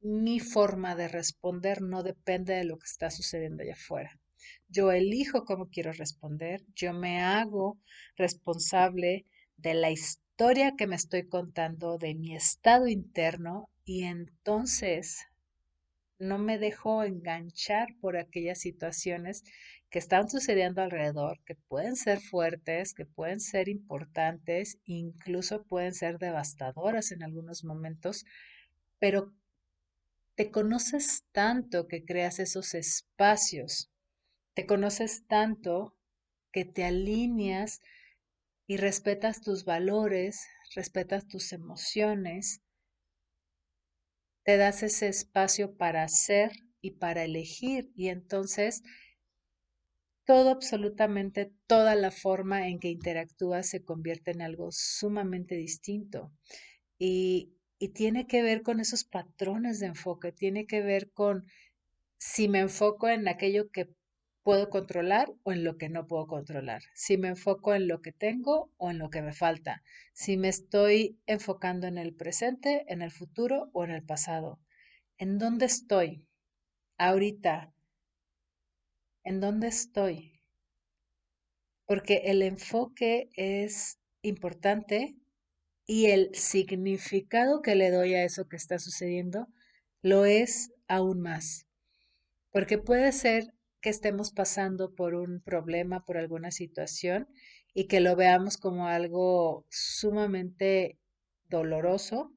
mi 0.01 0.39
forma 0.39 0.95
de 0.95 1.07
responder 1.07 1.81
no 1.81 2.03
depende 2.03 2.53
de 2.53 2.63
lo 2.63 2.77
que 2.77 2.85
está 2.85 3.09
sucediendo 3.09 3.63
allá 3.63 3.73
afuera. 3.73 4.19
Yo 4.69 4.91
elijo 4.91 5.45
cómo 5.45 5.69
quiero 5.69 5.91
responder, 5.91 6.63
yo 6.75 6.93
me 6.93 7.21
hago 7.21 7.77
responsable 8.15 9.25
de 9.57 9.73
la 9.73 9.91
historia 9.91 10.75
que 10.77 10.87
me 10.87 10.95
estoy 10.95 11.27
contando, 11.27 11.97
de 11.97 12.15
mi 12.15 12.35
estado 12.35 12.87
interno 12.87 13.69
y 13.83 14.03
entonces 14.03 15.25
no 16.19 16.37
me 16.37 16.57
dejo 16.57 17.03
enganchar 17.03 17.87
por 17.99 18.17
aquellas 18.17 18.59
situaciones 18.59 19.43
que 19.89 19.99
están 19.99 20.29
sucediendo 20.29 20.81
alrededor, 20.81 21.39
que 21.45 21.55
pueden 21.55 21.95
ser 21.95 22.19
fuertes, 22.19 22.93
que 22.93 23.05
pueden 23.05 23.39
ser 23.39 23.69
importantes, 23.69 24.77
incluso 24.85 25.63
pueden 25.63 25.93
ser 25.93 26.19
devastadoras 26.19 27.11
en 27.11 27.23
algunos 27.23 27.63
momentos, 27.63 28.25
pero 28.99 29.33
te 30.35 30.51
conoces 30.51 31.25
tanto 31.31 31.87
que 31.87 32.05
creas 32.05 32.39
esos 32.39 32.75
espacios, 32.75 33.91
te 34.53 34.65
conoces 34.65 35.25
tanto 35.27 35.95
que 36.51 36.65
te 36.65 36.83
alineas 36.85 37.81
y 38.67 38.77
respetas 38.77 39.41
tus 39.41 39.65
valores, 39.65 40.45
respetas 40.75 41.27
tus 41.27 41.51
emociones, 41.51 42.61
te 44.43 44.57
das 44.57 44.83
ese 44.83 45.07
espacio 45.07 45.75
para 45.75 46.07
ser 46.07 46.51
y 46.81 46.91
para 46.91 47.23
elegir 47.23 47.91
y 47.95 48.09
entonces 48.09 48.83
todo, 50.29 50.51
absolutamente 50.51 51.51
toda 51.65 51.95
la 51.95 52.11
forma 52.11 52.67
en 52.67 52.77
que 52.77 52.89
interactúas 52.89 53.67
se 53.67 53.83
convierte 53.83 54.29
en 54.29 54.43
algo 54.43 54.67
sumamente 54.71 55.55
distinto. 55.55 56.31
Y, 56.99 57.55
y 57.79 57.87
tiene 57.93 58.27
que 58.27 58.43
ver 58.43 58.61
con 58.61 58.79
esos 58.79 59.05
patrones 59.05 59.79
de 59.79 59.87
enfoque, 59.87 60.31
tiene 60.31 60.67
que 60.67 60.83
ver 60.83 61.09
con 61.13 61.45
si 62.19 62.47
me 62.47 62.59
enfoco 62.59 63.09
en 63.09 63.27
aquello 63.27 63.71
que 63.71 63.89
puedo 64.43 64.69
controlar 64.69 65.33
o 65.41 65.51
en 65.51 65.63
lo 65.63 65.77
que 65.79 65.89
no 65.89 66.05
puedo 66.05 66.27
controlar, 66.27 66.83
si 66.93 67.17
me 67.17 67.29
enfoco 67.29 67.73
en 67.73 67.87
lo 67.87 68.03
que 68.03 68.11
tengo 68.11 68.71
o 68.77 68.91
en 68.91 68.99
lo 68.99 69.09
que 69.09 69.23
me 69.23 69.33
falta, 69.33 69.81
si 70.13 70.37
me 70.37 70.49
estoy 70.49 71.17
enfocando 71.25 71.87
en 71.87 71.97
el 71.97 72.13
presente, 72.13 72.85
en 72.87 73.01
el 73.01 73.09
futuro 73.09 73.71
o 73.73 73.83
en 73.83 73.89
el 73.89 74.03
pasado. 74.03 74.59
¿En 75.17 75.39
dónde 75.39 75.65
estoy 75.65 76.23
ahorita? 76.99 77.73
En 79.23 79.39
dónde 79.39 79.67
estoy. 79.67 80.39
Porque 81.85 82.23
el 82.25 82.41
enfoque 82.41 83.29
es 83.35 83.99
importante 84.21 85.15
y 85.85 86.07
el 86.07 86.29
significado 86.35 87.61
que 87.61 87.75
le 87.75 87.89
doy 87.89 88.13
a 88.13 88.23
eso 88.23 88.47
que 88.47 88.57
está 88.57 88.77
sucediendo 88.77 89.47
lo 90.01 90.25
es 90.25 90.71
aún 90.87 91.21
más. 91.21 91.67
Porque 92.51 92.77
puede 92.77 93.11
ser 93.11 93.53
que 93.81 93.89
estemos 93.89 94.31
pasando 94.31 94.93
por 94.93 95.15
un 95.15 95.41
problema, 95.41 96.05
por 96.05 96.17
alguna 96.17 96.51
situación 96.51 97.27
y 97.73 97.87
que 97.87 97.99
lo 98.01 98.15
veamos 98.15 98.57
como 98.57 98.87
algo 98.87 99.65
sumamente 99.69 100.99
doloroso 101.47 102.33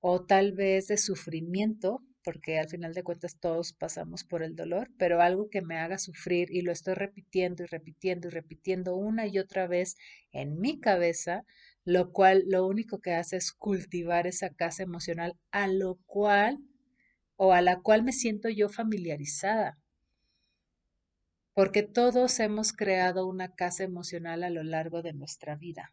o 0.00 0.24
tal 0.24 0.52
vez 0.52 0.88
de 0.88 0.98
sufrimiento 0.98 2.02
porque 2.26 2.58
al 2.58 2.68
final 2.68 2.92
de 2.92 3.04
cuentas 3.04 3.38
todos 3.38 3.72
pasamos 3.72 4.24
por 4.24 4.42
el 4.42 4.56
dolor, 4.56 4.90
pero 4.98 5.22
algo 5.22 5.48
que 5.48 5.62
me 5.62 5.78
haga 5.78 5.96
sufrir 5.96 6.48
y 6.50 6.62
lo 6.62 6.72
estoy 6.72 6.94
repitiendo 6.94 7.62
y 7.62 7.66
repitiendo 7.66 8.26
y 8.26 8.32
repitiendo 8.32 8.96
una 8.96 9.28
y 9.28 9.38
otra 9.38 9.68
vez 9.68 9.94
en 10.32 10.58
mi 10.58 10.80
cabeza, 10.80 11.44
lo 11.84 12.10
cual 12.10 12.42
lo 12.48 12.66
único 12.66 12.98
que 12.98 13.14
hace 13.14 13.36
es 13.36 13.52
cultivar 13.52 14.26
esa 14.26 14.50
casa 14.50 14.82
emocional 14.82 15.34
a 15.52 15.68
lo 15.68 16.00
cual 16.04 16.58
o 17.36 17.52
a 17.52 17.62
la 17.62 17.78
cual 17.80 18.02
me 18.02 18.12
siento 18.12 18.48
yo 18.48 18.68
familiarizada. 18.68 19.78
Porque 21.54 21.84
todos 21.84 22.40
hemos 22.40 22.72
creado 22.72 23.28
una 23.28 23.54
casa 23.54 23.84
emocional 23.84 24.42
a 24.42 24.50
lo 24.50 24.64
largo 24.64 25.00
de 25.00 25.12
nuestra 25.12 25.54
vida. 25.54 25.92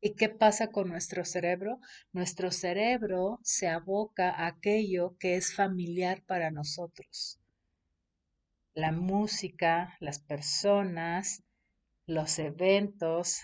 ¿Y 0.00 0.14
qué 0.14 0.28
pasa 0.28 0.68
con 0.68 0.88
nuestro 0.88 1.24
cerebro? 1.24 1.80
Nuestro 2.12 2.52
cerebro 2.52 3.40
se 3.42 3.66
aboca 3.66 4.30
a 4.30 4.46
aquello 4.46 5.16
que 5.18 5.34
es 5.34 5.54
familiar 5.54 6.22
para 6.22 6.52
nosotros. 6.52 7.40
La 8.74 8.92
música, 8.92 9.96
las 9.98 10.20
personas, 10.20 11.42
los 12.06 12.38
eventos. 12.38 13.40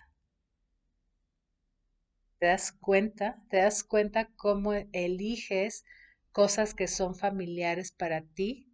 ¿Te 2.39 2.47
das 2.47 2.71
cuenta? 2.71 3.43
¿Te 3.51 3.57
das 3.57 3.83
cuenta 3.83 4.31
cómo 4.37 4.75
eliges 4.93 5.85
cosas 6.31 6.73
que 6.73 6.87
son 6.87 7.17
familiares 7.17 7.91
para 7.91 8.23
ti? 8.23 8.71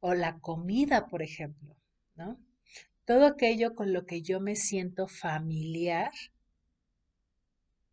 O 0.00 0.14
la 0.14 0.40
comida, 0.40 1.06
por 1.06 1.22
ejemplo, 1.22 1.76
¿no? 2.16 2.40
Todo 3.04 3.26
aquello 3.26 3.76
con 3.76 3.92
lo 3.92 4.04
que 4.04 4.22
yo 4.22 4.40
me 4.40 4.56
siento 4.56 5.06
familiar 5.06 6.10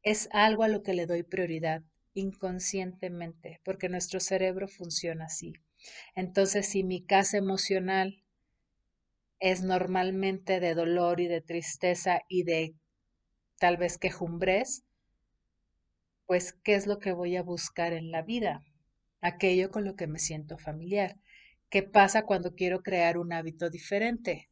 es 0.09 0.29
algo 0.31 0.63
a 0.63 0.69
lo 0.69 0.83
que 0.83 0.93
le 0.93 1.05
doy 1.05 1.23
prioridad 1.23 1.83
inconscientemente, 2.13 3.59
porque 3.65 3.89
nuestro 3.89 4.21
cerebro 4.21 4.69
funciona 4.69 5.25
así. 5.25 5.51
Entonces, 6.15 6.65
si 6.69 6.85
mi 6.85 7.05
casa 7.05 7.35
emocional 7.35 8.23
es 9.39 9.63
normalmente 9.63 10.61
de 10.61 10.75
dolor 10.75 11.19
y 11.19 11.27
de 11.27 11.41
tristeza 11.41 12.21
y 12.29 12.43
de 12.43 12.75
tal 13.59 13.75
vez 13.75 13.97
quejumbres, 13.97 14.85
pues, 16.25 16.53
¿qué 16.63 16.75
es 16.75 16.87
lo 16.87 16.99
que 16.99 17.11
voy 17.11 17.35
a 17.35 17.43
buscar 17.43 17.91
en 17.91 18.09
la 18.11 18.21
vida? 18.21 18.63
Aquello 19.19 19.71
con 19.71 19.83
lo 19.83 19.95
que 19.97 20.07
me 20.07 20.19
siento 20.19 20.57
familiar. 20.57 21.17
¿Qué 21.69 21.83
pasa 21.83 22.23
cuando 22.25 22.55
quiero 22.55 22.81
crear 22.81 23.17
un 23.17 23.33
hábito 23.33 23.69
diferente? 23.69 24.49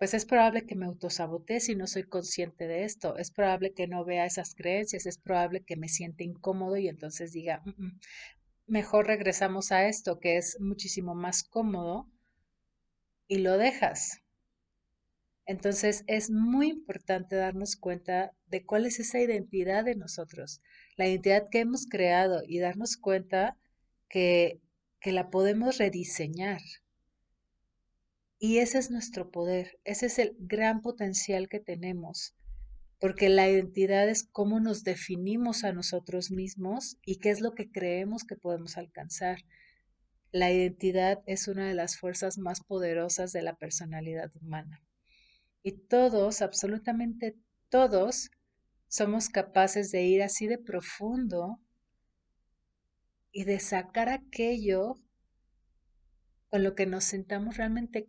Pues 0.00 0.14
es 0.14 0.24
probable 0.24 0.64
que 0.64 0.76
me 0.76 0.86
autosabotee 0.86 1.60
si 1.60 1.76
no 1.76 1.86
soy 1.86 2.04
consciente 2.04 2.66
de 2.66 2.84
esto. 2.84 3.18
Es 3.18 3.30
probable 3.30 3.74
que 3.74 3.86
no 3.86 4.02
vea 4.02 4.24
esas 4.24 4.54
creencias, 4.54 5.04
es 5.04 5.18
probable 5.18 5.62
que 5.62 5.76
me 5.76 5.88
siente 5.88 6.24
incómodo 6.24 6.78
y 6.78 6.88
entonces 6.88 7.32
diga, 7.32 7.60
mm, 7.66 7.98
mejor 8.66 9.06
regresamos 9.06 9.72
a 9.72 9.86
esto 9.88 10.18
que 10.18 10.38
es 10.38 10.58
muchísimo 10.58 11.14
más 11.14 11.44
cómodo 11.44 12.08
y 13.28 13.40
lo 13.40 13.58
dejas. 13.58 14.22
Entonces 15.44 16.04
es 16.06 16.30
muy 16.30 16.70
importante 16.70 17.36
darnos 17.36 17.76
cuenta 17.76 18.32
de 18.46 18.64
cuál 18.64 18.86
es 18.86 19.00
esa 19.00 19.20
identidad 19.20 19.84
de 19.84 19.96
nosotros, 19.96 20.62
la 20.96 21.08
identidad 21.08 21.46
que 21.50 21.58
hemos 21.58 21.84
creado 21.86 22.40
y 22.46 22.58
darnos 22.58 22.96
cuenta 22.96 23.58
que, 24.08 24.62
que 24.98 25.12
la 25.12 25.28
podemos 25.28 25.76
rediseñar. 25.76 26.62
Y 28.42 28.56
ese 28.56 28.78
es 28.78 28.90
nuestro 28.90 29.30
poder, 29.30 29.78
ese 29.84 30.06
es 30.06 30.18
el 30.18 30.34
gran 30.38 30.80
potencial 30.80 31.50
que 31.50 31.60
tenemos, 31.60 32.34
porque 32.98 33.28
la 33.28 33.46
identidad 33.50 34.08
es 34.08 34.24
cómo 34.24 34.60
nos 34.60 34.82
definimos 34.82 35.62
a 35.62 35.74
nosotros 35.74 36.30
mismos 36.30 36.96
y 37.04 37.16
qué 37.16 37.28
es 37.28 37.42
lo 37.42 37.52
que 37.52 37.70
creemos 37.70 38.24
que 38.24 38.36
podemos 38.36 38.78
alcanzar. 38.78 39.44
La 40.32 40.50
identidad 40.50 41.22
es 41.26 41.48
una 41.48 41.68
de 41.68 41.74
las 41.74 41.98
fuerzas 41.98 42.38
más 42.38 42.62
poderosas 42.64 43.32
de 43.32 43.42
la 43.42 43.56
personalidad 43.56 44.34
humana. 44.40 44.82
Y 45.62 45.72
todos, 45.72 46.40
absolutamente 46.40 47.36
todos, 47.68 48.30
somos 48.88 49.28
capaces 49.28 49.92
de 49.92 50.04
ir 50.04 50.22
así 50.22 50.46
de 50.46 50.56
profundo 50.56 51.60
y 53.32 53.44
de 53.44 53.60
sacar 53.60 54.08
aquello 54.08 54.94
con 56.48 56.64
lo 56.64 56.74
que 56.74 56.86
nos 56.86 57.04
sentamos 57.04 57.58
realmente 57.58 58.08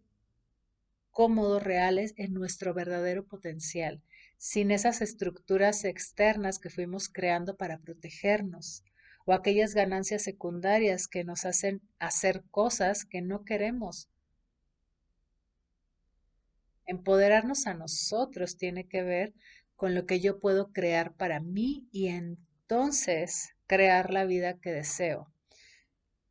cómodos, 1.12 1.64
reales 1.64 2.14
en 2.18 2.34
nuestro 2.34 2.74
verdadero 2.74 3.26
potencial, 3.26 4.02
sin 4.38 4.72
esas 4.72 5.02
estructuras 5.02 5.86
externas 5.86 6.58
que 6.58 6.70
fuimos 6.70 7.10
creando 7.10 7.56
para 7.58 7.80
protegernos 7.80 8.84
o 9.26 9.34
aquellas 9.34 9.74
ganancias 9.76 10.24
secundarias 10.24 11.08
que 11.08 11.24
nos 11.24 11.46
hacen 11.46 11.82
hacer 12.00 12.44
cosas 12.50 13.06
que 13.06 13.22
no 13.22 13.44
queremos. 13.44 14.10
Empoderarnos 16.86 17.68
a 17.68 17.74
nosotros 17.74 18.58
tiene 18.58 18.88
que 18.88 19.04
ver 19.04 19.34
con 19.76 19.96
lo 19.96 20.06
que 20.06 20.20
yo 20.20 20.40
puedo 20.40 20.72
crear 20.72 21.14
para 21.14 21.40
mí 21.40 21.88
y 21.92 22.08
entonces 22.08 23.50
crear 23.68 24.12
la 24.12 24.26
vida 24.26 24.60
que 24.60 24.72
deseo. 24.72 25.32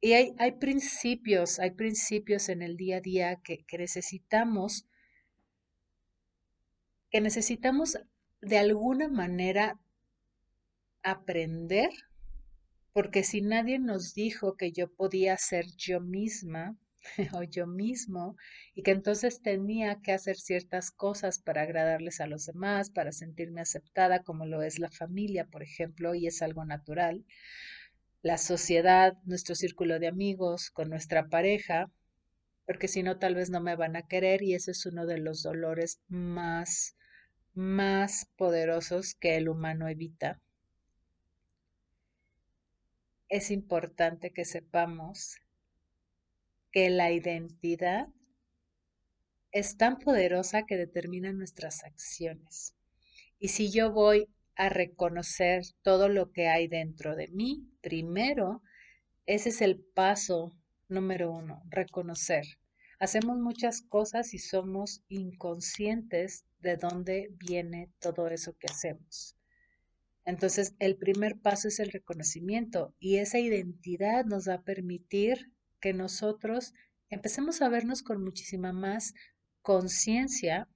Y 0.01 0.15
hay, 0.15 0.35
hay 0.39 0.53
principios, 0.53 1.59
hay 1.59 1.73
principios 1.73 2.49
en 2.49 2.63
el 2.63 2.77
día 2.77 2.99
a 2.99 3.01
día 3.01 3.37
que, 3.43 3.65
que 3.65 3.79
necesitamos, 3.79 4.87
que 7.11 7.21
necesitamos 7.21 7.99
de 8.41 8.59
alguna 8.59 9.09
manera 9.09 9.79
aprender, 11.03 11.91
porque 12.93 13.25
si 13.25 13.43
nadie 13.43 13.79
nos 13.79 14.15
dijo 14.15 14.57
que 14.57 14.73
yo 14.73 14.91
podía 14.93 15.37
ser 15.37 15.67
yo 15.77 16.01
misma 16.01 16.79
o 17.35 17.43
yo 17.43 17.67
mismo 17.67 18.37
y 18.75 18.83
que 18.83 18.91
entonces 18.91 19.43
tenía 19.43 20.01
que 20.03 20.13
hacer 20.13 20.37
ciertas 20.37 20.91
cosas 20.91 21.39
para 21.39 21.63
agradarles 21.63 22.21
a 22.21 22.27
los 22.27 22.47
demás, 22.47 22.91
para 22.91 23.13
sentirme 23.13 23.61
aceptada 23.61 24.23
como 24.23 24.47
lo 24.47 24.63
es 24.63 24.79
la 24.79 24.91
familia, 24.91 25.47
por 25.47 25.63
ejemplo, 25.63 26.15
y 26.15 26.27
es 26.27 26.43
algo 26.43 26.65
natural, 26.65 27.25
la 28.23 28.39
sociedad, 28.39 29.15
nuestro 29.25 29.55
círculo 29.55 29.99
de 29.99 30.09
amigos, 30.09 30.71
con 30.71 30.91
nuestra 30.91 31.29
pareja, 31.29 31.91
porque 32.67 32.89
si 32.89 33.03
no 33.03 33.19
tal 33.19 33.35
vez 33.35 33.51
no 33.51 33.61
me 33.61 33.77
van 33.77 33.97
a 33.97 34.07
querer 34.07 34.43
y 34.43 34.55
ese 34.55 34.73
es 34.73 34.87
uno 34.87 35.07
de 35.07 35.19
los 35.19 35.43
dolores 35.43 36.01
más, 36.09 36.97
más 37.55 38.27
poderosos 38.37 39.15
que 39.15 39.37
el 39.37 39.49
humano 39.49 39.89
evita. 39.89 40.41
Es 43.29 43.51
importante 43.51 44.33
que 44.33 44.45
sepamos 44.45 45.37
que 46.73 46.91
la 46.91 47.11
identidad 47.11 48.09
es 49.53 49.77
tan 49.77 49.99
poderosa 49.99 50.65
que 50.65 50.77
determina 50.77 51.33
nuestras 51.33 51.83
acciones. 51.85 52.75
Y 53.39 53.49
si 53.49 53.71
yo 53.71 53.91
voy 53.91 54.29
a 54.61 54.69
reconocer 54.69 55.63
todo 55.81 56.11
lo 56.11 56.33
que 56.33 56.49
hay 56.49 56.69
dentro 56.69 57.17
de 57.17 57.29
mí, 57.29 57.67
primero, 57.81 58.63
ese 59.25 59.49
es 59.49 59.63
el 59.63 59.81
paso 59.81 60.53
número 60.87 61.33
uno, 61.33 61.63
reconocer. 61.71 62.45
Hacemos 62.99 63.39
muchas 63.39 63.81
cosas 63.81 64.35
y 64.35 64.39
somos 64.39 65.03
inconscientes 65.09 66.45
de 66.59 66.77
dónde 66.77 67.31
viene 67.39 67.89
todo 68.01 68.29
eso 68.29 68.55
que 68.59 68.67
hacemos. 68.71 69.35
Entonces, 70.27 70.75
el 70.79 70.99
primer 70.99 71.39
paso 71.39 71.69
es 71.69 71.81
el 71.81 71.91
reconocimiento 71.91 72.95
y 73.01 73.17
esa 73.17 73.39
identidad 73.39 74.27
nos 74.27 74.47
va 74.47 74.57
a 74.57 74.63
permitir 74.63 75.51
que 75.81 75.95
nosotros 75.95 76.75
empecemos 77.09 77.63
a 77.63 77.71
vernos 77.71 78.03
con 78.03 78.23
muchísima 78.23 78.75
más 78.75 79.15
conciencia, 79.63 80.69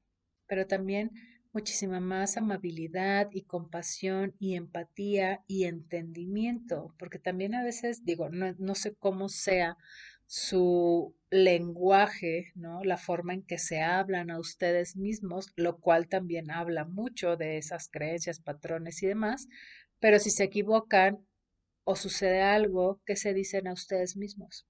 pero 0.47 0.67
también 0.67 1.11
muchísima 1.55 2.01
más 2.01 2.37
amabilidad 2.37 3.29
y 3.33 3.43
compasión 3.43 4.35
y 4.41 4.57
empatía 4.57 5.43
y 5.47 5.65
entendimiento, 5.65 6.93
porque 6.99 7.19
también 7.19 7.55
a 7.55 7.63
veces 7.63 8.05
digo, 8.05 8.29
no, 8.29 8.75
sé 8.75 8.95
cómo 8.97 9.29
sea 9.29 9.77
su 10.27 11.15
lenguaje, 11.31 12.53
¿no? 12.57 12.83
La 12.83 12.97
forma 12.97 13.35
en 13.35 13.43
que 13.43 13.59
se 13.59 13.81
hablan 13.81 14.31
a 14.31 14.41
ustedes 14.41 14.97
mismos, 14.97 15.53
lo 15.57 15.79
cual 15.79 16.09
también 16.09 16.51
habla 16.51 16.85
mucho 16.85 17.37
de 17.37 17.59
esas 17.59 17.89
creencias, 17.89 18.41
patrones 18.41 19.03
y 19.03 19.07
demás, 19.07 19.49
pero 20.01 20.19
si 20.19 20.31
se 20.31 20.45
equivocan 20.45 21.25
o 21.85 21.95
sucede 21.95 22.43
algo, 22.43 23.01
¿qué 23.07 23.17
se 23.17 23.33
dicen 23.33 23.69
a 23.69 23.73
ustedes 23.75 24.17
mismos? 24.17 24.67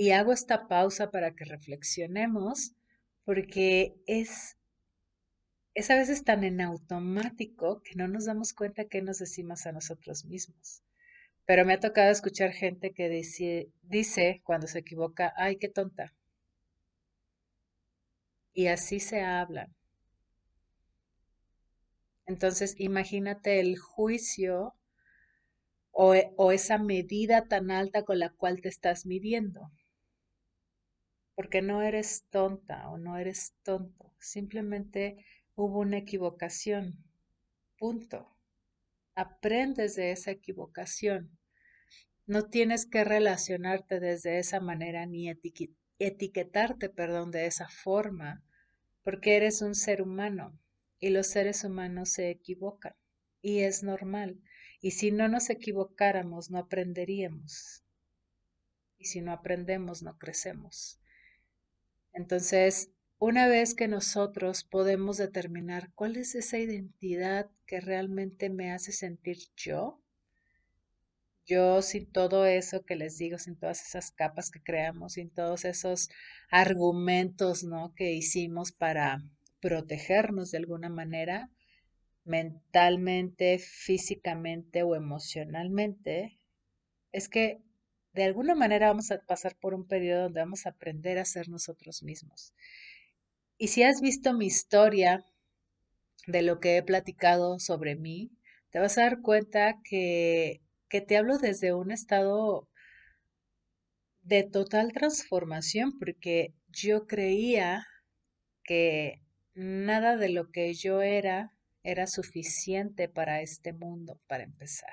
Y 0.00 0.12
hago 0.12 0.32
esta 0.32 0.68
pausa 0.68 1.10
para 1.10 1.34
que 1.34 1.44
reflexionemos, 1.44 2.72
porque 3.24 3.96
es, 4.06 4.56
a 5.90 5.96
veces 5.96 6.22
tan 6.22 6.44
en 6.44 6.60
automático 6.60 7.82
que 7.82 7.96
no 7.96 8.06
nos 8.06 8.26
damos 8.26 8.52
cuenta 8.52 8.84
qué 8.84 9.02
nos 9.02 9.18
decimos 9.18 9.66
a 9.66 9.72
nosotros 9.72 10.24
mismos. 10.24 10.84
Pero 11.46 11.64
me 11.64 11.72
ha 11.72 11.80
tocado 11.80 12.12
escuchar 12.12 12.52
gente 12.52 12.92
que 12.92 13.08
dice, 13.08 13.72
dice 13.82 14.40
cuando 14.44 14.68
se 14.68 14.78
equivoca, 14.78 15.34
ay, 15.36 15.56
qué 15.56 15.68
tonta. 15.68 16.14
Y 18.54 18.68
así 18.68 19.00
se 19.00 19.22
hablan. 19.22 19.74
Entonces, 22.24 22.76
imagínate 22.78 23.58
el 23.58 23.78
juicio 23.78 24.76
o, 25.90 26.14
o, 26.36 26.52
esa 26.52 26.78
medida 26.78 27.48
tan 27.48 27.72
alta 27.72 28.04
con 28.04 28.20
la 28.20 28.30
cual 28.30 28.60
te 28.60 28.68
estás 28.68 29.04
midiendo 29.04 29.72
porque 31.38 31.62
no 31.62 31.82
eres 31.82 32.24
tonta 32.30 32.88
o 32.88 32.98
no 32.98 33.16
eres 33.16 33.54
tonto, 33.62 34.12
simplemente 34.18 35.24
hubo 35.54 35.78
una 35.78 35.98
equivocación, 35.98 37.04
punto. 37.78 38.36
Aprendes 39.14 39.94
de 39.94 40.10
esa 40.10 40.32
equivocación. 40.32 41.38
No 42.26 42.46
tienes 42.50 42.86
que 42.86 43.04
relacionarte 43.04 44.00
desde 44.00 44.40
esa 44.40 44.58
manera 44.58 45.06
ni 45.06 45.32
etiquetarte, 46.00 46.88
perdón, 46.88 47.30
de 47.30 47.46
esa 47.46 47.68
forma, 47.68 48.42
porque 49.04 49.36
eres 49.36 49.62
un 49.62 49.76
ser 49.76 50.02
humano 50.02 50.58
y 50.98 51.10
los 51.10 51.28
seres 51.28 51.62
humanos 51.62 52.08
se 52.08 52.30
equivocan 52.30 52.96
y 53.42 53.60
es 53.60 53.84
normal. 53.84 54.42
Y 54.80 54.90
si 54.90 55.12
no 55.12 55.28
nos 55.28 55.50
equivocáramos, 55.50 56.50
no 56.50 56.58
aprenderíamos. 56.58 57.84
Y 58.98 59.04
si 59.04 59.20
no 59.20 59.30
aprendemos, 59.30 60.02
no 60.02 60.18
crecemos. 60.18 61.00
Entonces, 62.12 62.90
una 63.18 63.48
vez 63.48 63.74
que 63.74 63.88
nosotros 63.88 64.64
podemos 64.64 65.16
determinar 65.16 65.90
cuál 65.94 66.16
es 66.16 66.34
esa 66.34 66.58
identidad 66.58 67.50
que 67.66 67.80
realmente 67.80 68.48
me 68.50 68.72
hace 68.72 68.92
sentir 68.92 69.38
yo, 69.56 70.00
yo 71.48 71.80
sin 71.80 72.06
todo 72.12 72.44
eso 72.46 72.84
que 72.84 72.94
les 72.94 73.16
digo, 73.16 73.38
sin 73.38 73.56
todas 73.56 73.82
esas 73.82 74.10
capas 74.12 74.50
que 74.50 74.62
creamos, 74.62 75.14
sin 75.14 75.30
todos 75.30 75.64
esos 75.64 76.10
argumentos, 76.50 77.64
¿no? 77.64 77.94
que 77.94 78.12
hicimos 78.12 78.70
para 78.70 79.24
protegernos 79.60 80.50
de 80.50 80.58
alguna 80.58 80.90
manera, 80.90 81.50
mentalmente, 82.24 83.58
físicamente 83.58 84.82
o 84.82 84.94
emocionalmente, 84.94 86.38
es 87.12 87.28
que 87.30 87.62
de 88.18 88.24
alguna 88.24 88.56
manera 88.56 88.88
vamos 88.88 89.12
a 89.12 89.20
pasar 89.20 89.54
por 89.54 89.74
un 89.74 89.86
periodo 89.86 90.24
donde 90.24 90.40
vamos 90.40 90.66
a 90.66 90.70
aprender 90.70 91.18
a 91.18 91.24
ser 91.24 91.48
nosotros 91.48 92.02
mismos. 92.02 92.52
Y 93.58 93.68
si 93.68 93.84
has 93.84 94.00
visto 94.00 94.34
mi 94.34 94.46
historia 94.46 95.24
de 96.26 96.42
lo 96.42 96.58
que 96.58 96.76
he 96.76 96.82
platicado 96.82 97.60
sobre 97.60 97.94
mí, 97.94 98.32
te 98.70 98.80
vas 98.80 98.98
a 98.98 99.02
dar 99.02 99.22
cuenta 99.22 99.78
que, 99.84 100.60
que 100.88 101.00
te 101.00 101.16
hablo 101.16 101.38
desde 101.38 101.72
un 101.72 101.92
estado 101.92 102.68
de 104.22 104.42
total 104.42 104.92
transformación, 104.92 105.96
porque 105.96 106.54
yo 106.66 107.06
creía 107.06 107.86
que 108.64 109.22
nada 109.54 110.16
de 110.16 110.30
lo 110.30 110.50
que 110.50 110.74
yo 110.74 111.02
era 111.02 111.52
era 111.84 112.08
suficiente 112.08 113.08
para 113.08 113.42
este 113.42 113.72
mundo, 113.72 114.20
para 114.26 114.42
empezar. 114.42 114.92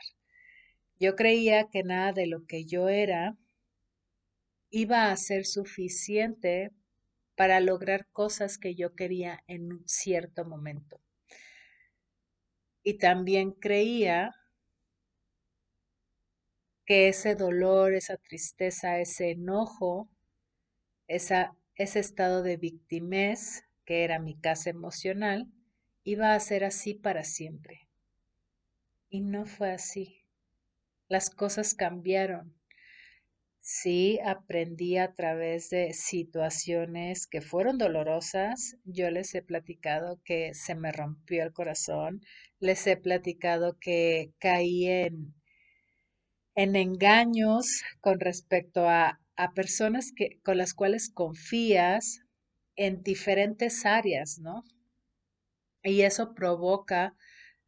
Yo 0.99 1.15
creía 1.15 1.67
que 1.69 1.83
nada 1.83 2.13
de 2.13 2.27
lo 2.27 2.45
que 2.45 2.65
yo 2.65 2.89
era 2.89 3.37
iba 4.69 5.11
a 5.11 5.17
ser 5.17 5.45
suficiente 5.45 6.71
para 7.35 7.59
lograr 7.59 8.07
cosas 8.11 8.57
que 8.57 8.75
yo 8.75 8.95
quería 8.95 9.43
en 9.47 9.71
un 9.73 9.87
cierto 9.87 10.45
momento. 10.45 11.01
Y 12.83 12.97
también 12.97 13.51
creía 13.51 14.31
que 16.85 17.09
ese 17.09 17.35
dolor, 17.35 17.93
esa 17.93 18.17
tristeza, 18.17 18.99
ese 18.99 19.31
enojo, 19.31 20.09
esa, 21.07 21.55
ese 21.75 21.99
estado 21.99 22.43
de 22.43 22.57
victimez, 22.57 23.63
que 23.85 24.03
era 24.03 24.19
mi 24.19 24.35
casa 24.35 24.69
emocional, 24.69 25.47
iba 26.03 26.33
a 26.33 26.39
ser 26.39 26.63
así 26.63 26.93
para 26.93 27.23
siempre. 27.23 27.89
Y 29.09 29.21
no 29.21 29.45
fue 29.45 29.71
así. 29.71 30.24
Las 31.07 31.31
cosas 31.31 31.73
cambiaron. 31.73 32.53
Sí, 33.59 34.17
aprendí 34.23 34.95
a 34.97 35.13
través 35.13 35.69
de 35.69 35.91
situaciones 35.91 37.27
que 37.27 37.41
fueron 37.41 37.77
dolorosas. 37.77 38.77
Yo 38.85 39.09
les 39.11 39.35
he 39.35 39.41
platicado 39.41 40.21
que 40.23 40.53
se 40.53 40.73
me 40.73 40.93
rompió 40.93 41.43
el 41.43 41.51
corazón. 41.51 42.21
Les 42.61 42.87
he 42.87 42.95
platicado 42.95 43.77
que 43.77 44.31
caí 44.39 44.87
en, 44.87 45.33
en 46.55 46.75
engaños 46.75 47.83
con 48.01 48.19
respecto 48.19 48.89
a, 48.89 49.21
a 49.35 49.53
personas 49.53 50.11
que, 50.11 50.39
con 50.43 50.57
las 50.57 50.73
cuales 50.73 51.11
confías 51.11 52.21
en 52.75 53.03
diferentes 53.03 53.85
áreas, 53.85 54.39
¿no? 54.39 54.63
Y 55.83 56.01
eso 56.01 56.33
provoca 56.33 57.15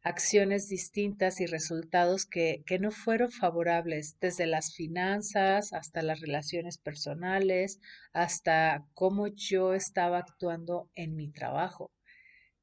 acciones 0.02 0.68
distintas 0.68 1.40
y 1.40 1.46
resultados 1.46 2.24
que, 2.24 2.62
que, 2.66 2.78
no 2.78 2.90
fueron 2.90 3.30
favorables, 3.30 4.16
desde 4.20 4.46
las 4.46 4.74
finanzas 4.74 5.72
hasta 5.72 6.02
las 6.02 6.20
relaciones 6.20 6.78
personales, 6.78 7.80
hasta 8.12 8.86
cómo 8.94 9.26
yo 9.26 9.74
estaba 9.74 10.18
actuando 10.18 10.90
en 10.94 11.16
mi 11.16 11.30
trabajo. 11.30 11.90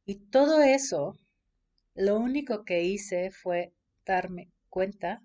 Y 0.05 0.15
todo 0.29 0.61
eso, 0.61 1.17
lo 1.93 2.17
único 2.17 2.63
que 2.63 2.83
hice 2.83 3.31
fue 3.31 3.73
darme 4.05 4.49
cuenta 4.69 5.21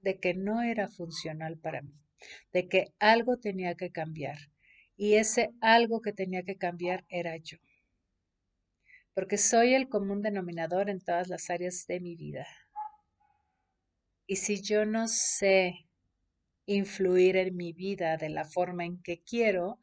de 0.00 0.18
que 0.18 0.34
no 0.34 0.62
era 0.62 0.88
funcional 0.88 1.58
para 1.58 1.82
mí, 1.82 1.94
de 2.52 2.68
que 2.68 2.86
algo 2.98 3.38
tenía 3.38 3.74
que 3.74 3.90
cambiar. 3.90 4.38
Y 4.96 5.14
ese 5.14 5.50
algo 5.60 6.00
que 6.00 6.12
tenía 6.12 6.42
que 6.42 6.56
cambiar 6.56 7.04
era 7.08 7.36
yo 7.36 7.58
porque 9.18 9.36
soy 9.36 9.74
el 9.74 9.88
común 9.88 10.22
denominador 10.22 10.88
en 10.88 11.00
todas 11.00 11.26
las 11.26 11.50
áreas 11.50 11.88
de 11.88 11.98
mi 11.98 12.14
vida. 12.14 12.46
Y 14.28 14.36
si 14.36 14.62
yo 14.62 14.84
no 14.84 15.08
sé 15.08 15.88
influir 16.66 17.36
en 17.36 17.56
mi 17.56 17.72
vida 17.72 18.16
de 18.16 18.28
la 18.28 18.44
forma 18.44 18.84
en 18.84 19.02
que 19.02 19.20
quiero, 19.20 19.80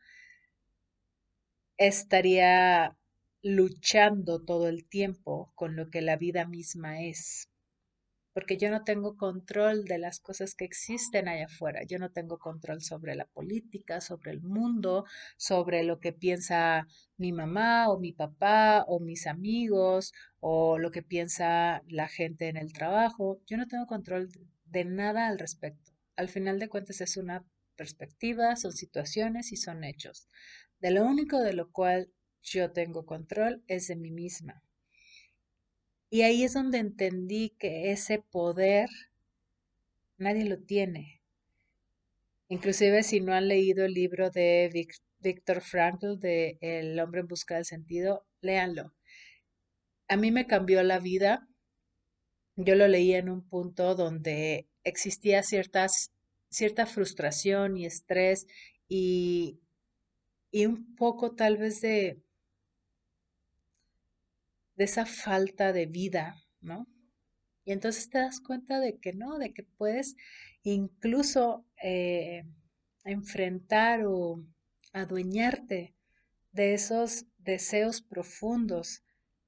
estaría 1.76 2.96
luchando 3.42 4.42
todo 4.42 4.70
el 4.70 4.88
tiempo 4.88 5.52
con 5.56 5.76
lo 5.76 5.90
que 5.90 6.02
la 6.02 6.16
vida 6.16 6.48
misma 6.48 7.02
es 7.02 7.50
porque 8.36 8.58
yo 8.58 8.70
no 8.70 8.84
tengo 8.84 9.16
control 9.16 9.86
de 9.86 9.98
las 9.98 10.20
cosas 10.20 10.56
que 10.56 10.66
existen 10.66 11.30
allá 11.30 11.46
afuera. 11.46 11.84
Yo 11.88 12.00
no 12.00 12.12
tengo 12.12 12.38
control 12.38 12.82
sobre 12.82 13.16
la 13.16 13.24
política, 13.28 14.02
sobre 14.02 14.32
el 14.32 14.42
mundo, 14.42 15.06
sobre 15.38 15.86
lo 15.86 16.02
que 16.02 16.12
piensa 16.12 16.86
mi 17.16 17.32
mamá 17.32 17.88
o 17.88 17.98
mi 17.98 18.12
papá 18.12 18.84
o 18.90 19.00
mis 19.00 19.26
amigos 19.26 20.12
o 20.42 20.78
lo 20.78 20.92
que 20.92 21.02
piensa 21.02 21.82
la 21.88 22.10
gente 22.10 22.50
en 22.50 22.58
el 22.58 22.74
trabajo. 22.74 23.40
Yo 23.48 23.56
no 23.56 23.68
tengo 23.68 23.88
control 23.88 24.28
de 24.66 24.84
nada 24.84 25.28
al 25.28 25.40
respecto. 25.40 25.94
Al 26.18 26.28
final 26.28 26.60
de 26.60 26.68
cuentas 26.68 27.00
es 27.00 27.16
una 27.16 27.46
perspectiva, 27.78 28.58
son 28.58 28.74
situaciones 28.74 29.54
y 29.54 29.56
son 29.56 29.86
hechos. 29.86 30.28
De 30.82 30.92
lo 30.92 31.06
único 31.06 31.40
de 31.40 31.54
lo 31.54 31.72
cual 31.72 32.12
yo 32.42 32.74
tengo 32.74 33.06
control 33.06 33.64
es 33.68 33.88
de 33.88 33.96
mí 33.96 34.12
misma. 34.12 34.62
Y 36.10 36.22
ahí 36.22 36.44
es 36.44 36.54
donde 36.54 36.78
entendí 36.78 37.50
que 37.58 37.92
ese 37.92 38.20
poder 38.20 38.90
nadie 40.18 40.46
lo 40.46 40.60
tiene. 40.60 41.22
Inclusive 42.48 43.04
si 43.04 43.22
no 43.22 43.34
han 43.34 43.48
leído 43.48 43.86
el 43.86 43.94
libro 43.94 44.30
de 44.30 44.70
Víctor 45.20 45.62
Frankl 45.62 46.20
de 46.20 46.58
El 46.62 47.00
hombre 47.00 47.22
en 47.22 47.28
busca 47.28 47.56
del 47.56 47.66
sentido, 47.66 48.26
léanlo. 48.42 48.94
A 50.08 50.18
mí 50.18 50.32
me 50.32 50.46
cambió 50.46 50.84
la 50.84 51.00
vida. 51.00 51.48
Yo 52.56 52.76
lo 52.76 52.88
leí 52.88 53.14
en 53.14 53.30
un 53.30 53.42
punto 53.42 53.96
donde 53.96 54.68
existía 54.84 55.42
ciertas, 55.42 56.12
cierta 56.50 56.86
frustración 56.86 57.76
y 57.78 57.86
estrés 57.86 58.46
y, 58.88 59.60
y 60.52 60.68
un 60.68 60.96
poco 60.96 61.36
tal 61.36 61.58
vez 61.58 61.82
de 61.82 62.22
de 64.76 64.86
esa 64.86 65.06
falta 65.06 65.74
de 65.74 65.86
vida, 65.86 66.36
¿no? 66.62 66.88
Y 67.64 67.72
entonces 67.72 68.10
te 68.10 68.20
das 68.20 68.40
cuenta 68.40 68.80
de 68.80 68.98
que 69.00 69.14
no, 69.14 69.40
de 69.40 69.54
que 69.54 69.64
puedes 69.64 70.16
incluso 70.64 71.66
eh, 71.82 72.44
enfrentar 73.04 74.06
o 74.06 74.44
adueñarte 74.94 75.96
de 76.52 76.74
esos 76.74 77.26
deseos 77.38 78.02
profundos. 78.02 79.04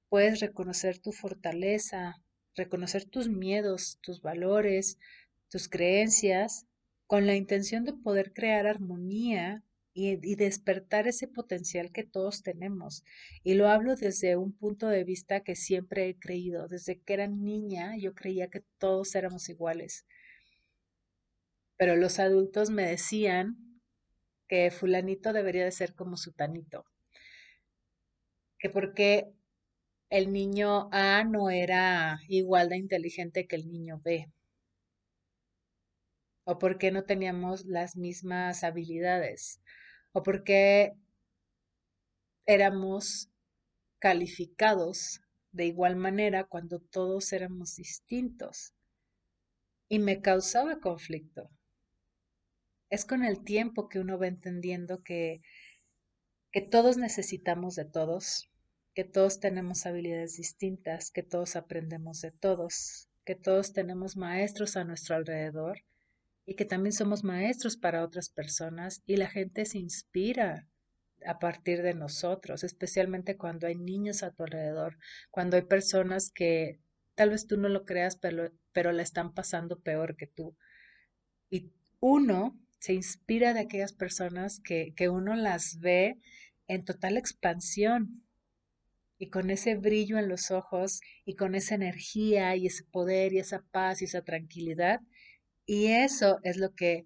Puedes 0.10 0.40
reconocer 0.40 1.00
tu 1.00 1.12
fortaleza, 1.12 2.16
reconocer 2.56 3.06
tus 3.06 3.30
miedos, 3.30 4.00
tus 4.02 4.22
valores, 4.22 4.98
tus 5.50 5.70
creencias, 5.70 6.66
con 7.06 7.26
la 7.26 7.36
intención 7.36 7.86
de 7.86 7.94
poder 7.94 8.34
crear 8.34 8.68
armonía 8.68 9.64
y, 9.98 10.36
despertar 10.36 11.08
ese 11.08 11.28
potencial 11.28 11.92
que 11.92 12.04
todos 12.04 12.44
tenemos. 12.44 13.04
Y 13.44 13.56
lo 13.56 13.68
hablo 13.68 13.96
desde 13.96 14.36
un 14.36 14.54
punto 14.54 14.88
de 14.88 15.04
vista 15.04 15.40
que 15.40 15.56
siempre 15.56 16.08
he 16.08 16.20
creído. 16.20 16.68
Desde 16.68 17.00
que 17.02 17.14
era 17.14 17.28
niña 17.28 17.98
yo 17.98 18.14
creía 18.14 18.50
que 18.50 18.64
todos 18.78 19.16
éramos 19.16 19.50
iguales. 19.50 20.06
Pero 21.78 21.96
los 21.96 22.20
adultos 22.20 22.70
me 22.70 22.84
decían 22.84 23.58
que 24.48 24.70
fulanito 24.70 25.34
debería 25.34 25.66
de 25.66 25.72
ser 25.72 25.96
como 25.96 26.16
sutanito. 26.16 26.86
Que 28.60 28.70
porque 28.70 29.32
el 30.12 30.32
niño 30.32 30.90
A 30.92 31.24
no 31.24 31.50
era 31.50 32.20
igual 32.28 32.70
de 32.70 32.78
inteligente 32.78 33.48
que 33.48 33.56
el 33.56 33.68
niño 33.68 34.00
B. 34.04 34.32
O 36.44 36.60
porque 36.60 36.92
no 36.92 37.04
teníamos 37.04 37.66
las 37.66 37.98
mismas 37.98 38.64
habilidades 38.64 39.60
o 40.18 40.24
por 40.24 40.44
qué 40.44 40.94
éramos 42.48 43.30
calificados 44.00 45.22
de 45.52 45.68
igual 45.68 45.96
manera 45.96 46.44
cuando 46.44 46.80
todos 46.80 47.34
éramos 47.34 47.76
distintos. 47.76 48.74
Y 49.88 50.00
me 50.00 50.20
causaba 50.20 50.80
conflicto. 50.80 51.52
Es 52.90 53.06
con 53.06 53.24
el 53.24 53.44
tiempo 53.44 53.90
que 53.90 54.00
uno 54.00 54.18
va 54.18 54.26
entendiendo 54.26 55.04
que, 55.04 55.42
que 56.52 56.62
todos 56.62 56.98
necesitamos 56.98 57.76
de 57.76 57.86
todos, 57.86 58.50
que 58.96 59.04
todos 59.04 59.40
tenemos 59.40 59.86
habilidades 59.86 60.38
distintas, 60.38 61.12
que 61.12 61.22
todos 61.22 61.56
aprendemos 61.56 62.22
de 62.22 62.32
todos, 62.32 63.08
que 63.24 63.36
todos 63.36 63.72
tenemos 63.72 64.18
maestros 64.18 64.78
a 64.78 64.84
nuestro 64.84 65.16
alrededor 65.16 65.84
y 66.48 66.56
que 66.56 66.66
también 66.66 66.94
somos 66.94 67.26
maestros 67.26 67.76
para 67.76 68.04
otras 68.04 68.30
personas 68.30 69.04
y 69.06 69.18
la 69.18 69.30
gente 69.30 69.66
se 69.66 69.80
inspira 69.80 70.66
a 71.26 71.40
partir 71.40 71.82
de 71.82 71.94
nosotros, 71.94 72.64
especialmente 72.64 73.36
cuando 73.36 73.68
hay 73.68 73.76
niños 73.76 74.24
a 74.24 74.32
tu 74.32 74.44
alrededor, 74.44 74.98
cuando 75.30 75.58
hay 75.58 75.64
personas 75.64 76.32
que 76.32 76.80
tal 77.16 77.32
vez 77.32 77.48
tú 77.48 77.58
no 77.58 77.68
lo 77.68 77.84
creas, 77.84 78.16
pero, 78.16 78.50
pero 78.72 78.94
la 78.94 79.04
están 79.04 79.34
pasando 79.34 79.82
peor 79.82 80.16
que 80.16 80.28
tú. 80.28 80.56
Y 81.50 81.70
uno 82.00 82.58
se 82.80 82.94
inspira 82.94 83.54
de 83.54 83.60
aquellas 83.60 83.92
personas 83.92 84.62
que, 84.64 84.94
que 84.96 85.10
uno 85.10 85.36
las 85.36 85.80
ve 85.80 86.18
en 86.68 86.86
total 86.86 87.18
expansión, 87.18 88.24
y 89.20 89.30
con 89.30 89.50
ese 89.50 89.76
brillo 89.76 90.18
en 90.18 90.30
los 90.30 90.52
ojos 90.52 91.02
y 91.26 91.36
con 91.36 91.56
esa 91.56 91.76
energía 91.76 92.56
y 92.56 92.68
ese 92.68 92.84
poder 92.84 93.34
y 93.34 93.40
esa 93.40 93.64
paz 93.72 94.02
y 94.02 94.06
esa 94.06 94.22
tranquilidad. 94.22 95.02
Y 95.68 95.88
eso 95.88 96.40
es 96.44 96.56
lo 96.56 96.74
que 96.74 97.06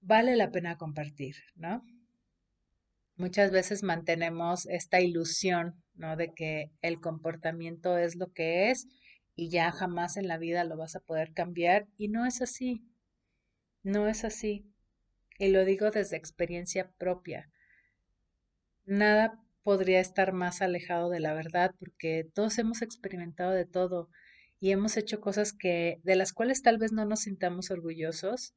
vale 0.00 0.36
la 0.36 0.52
pena 0.52 0.78
compartir, 0.78 1.34
¿no? 1.56 1.84
Muchas 3.16 3.50
veces 3.50 3.82
mantenemos 3.82 4.66
esta 4.66 5.00
ilusión, 5.00 5.82
¿no? 5.94 6.16
De 6.16 6.32
que 6.32 6.70
el 6.80 7.00
comportamiento 7.00 7.98
es 7.98 8.14
lo 8.14 8.32
que 8.32 8.70
es 8.70 8.86
y 9.34 9.50
ya 9.50 9.72
jamás 9.72 10.16
en 10.16 10.28
la 10.28 10.38
vida 10.38 10.62
lo 10.62 10.76
vas 10.76 10.94
a 10.94 11.00
poder 11.00 11.32
cambiar 11.32 11.88
y 11.98 12.06
no 12.06 12.24
es 12.24 12.40
así. 12.40 12.84
No 13.82 14.06
es 14.06 14.24
así. 14.24 14.64
Y 15.38 15.48
lo 15.48 15.64
digo 15.64 15.90
desde 15.90 16.16
experiencia 16.16 16.92
propia. 16.98 17.50
Nada 18.84 19.40
podría 19.64 19.98
estar 19.98 20.32
más 20.32 20.62
alejado 20.62 21.10
de 21.10 21.18
la 21.18 21.34
verdad 21.34 21.74
porque 21.80 22.30
todos 22.32 22.58
hemos 22.58 22.80
experimentado 22.80 23.50
de 23.50 23.64
todo 23.64 24.08
y 24.64 24.72
hemos 24.72 24.96
hecho 24.96 25.20
cosas 25.20 25.52
que 25.52 26.00
de 26.04 26.16
las 26.16 26.32
cuales 26.32 26.62
tal 26.62 26.78
vez 26.78 26.90
no 26.90 27.04
nos 27.04 27.20
sintamos 27.20 27.70
orgullosos, 27.70 28.54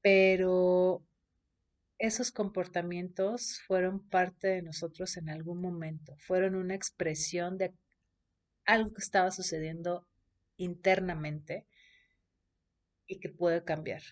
pero 0.00 1.06
esos 1.98 2.32
comportamientos 2.32 3.60
fueron 3.64 4.00
parte 4.00 4.48
de 4.48 4.60
nosotros 4.60 5.16
en 5.16 5.30
algún 5.30 5.60
momento, 5.60 6.16
fueron 6.16 6.56
una 6.56 6.74
expresión 6.74 7.58
de 7.58 7.72
algo 8.64 8.92
que 8.92 9.02
estaba 9.02 9.30
sucediendo 9.30 10.04
internamente 10.56 11.64
y 13.06 13.20
que 13.20 13.28
puede 13.28 13.62
cambiar 13.62 14.02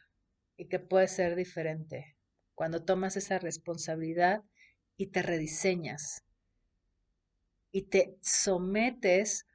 y 0.57 0.67
que 0.67 0.79
puede 0.79 1.09
ser 1.09 1.35
diferente. 1.35 2.15
Cuando 2.55 2.85
tomas 2.85 3.17
esa 3.17 3.41
responsabilidad 3.41 4.45
y 4.97 5.09
te 5.09 5.23
rediseñas 5.23 6.23
y 7.73 7.87
te 7.87 8.17
sometes 8.21 9.49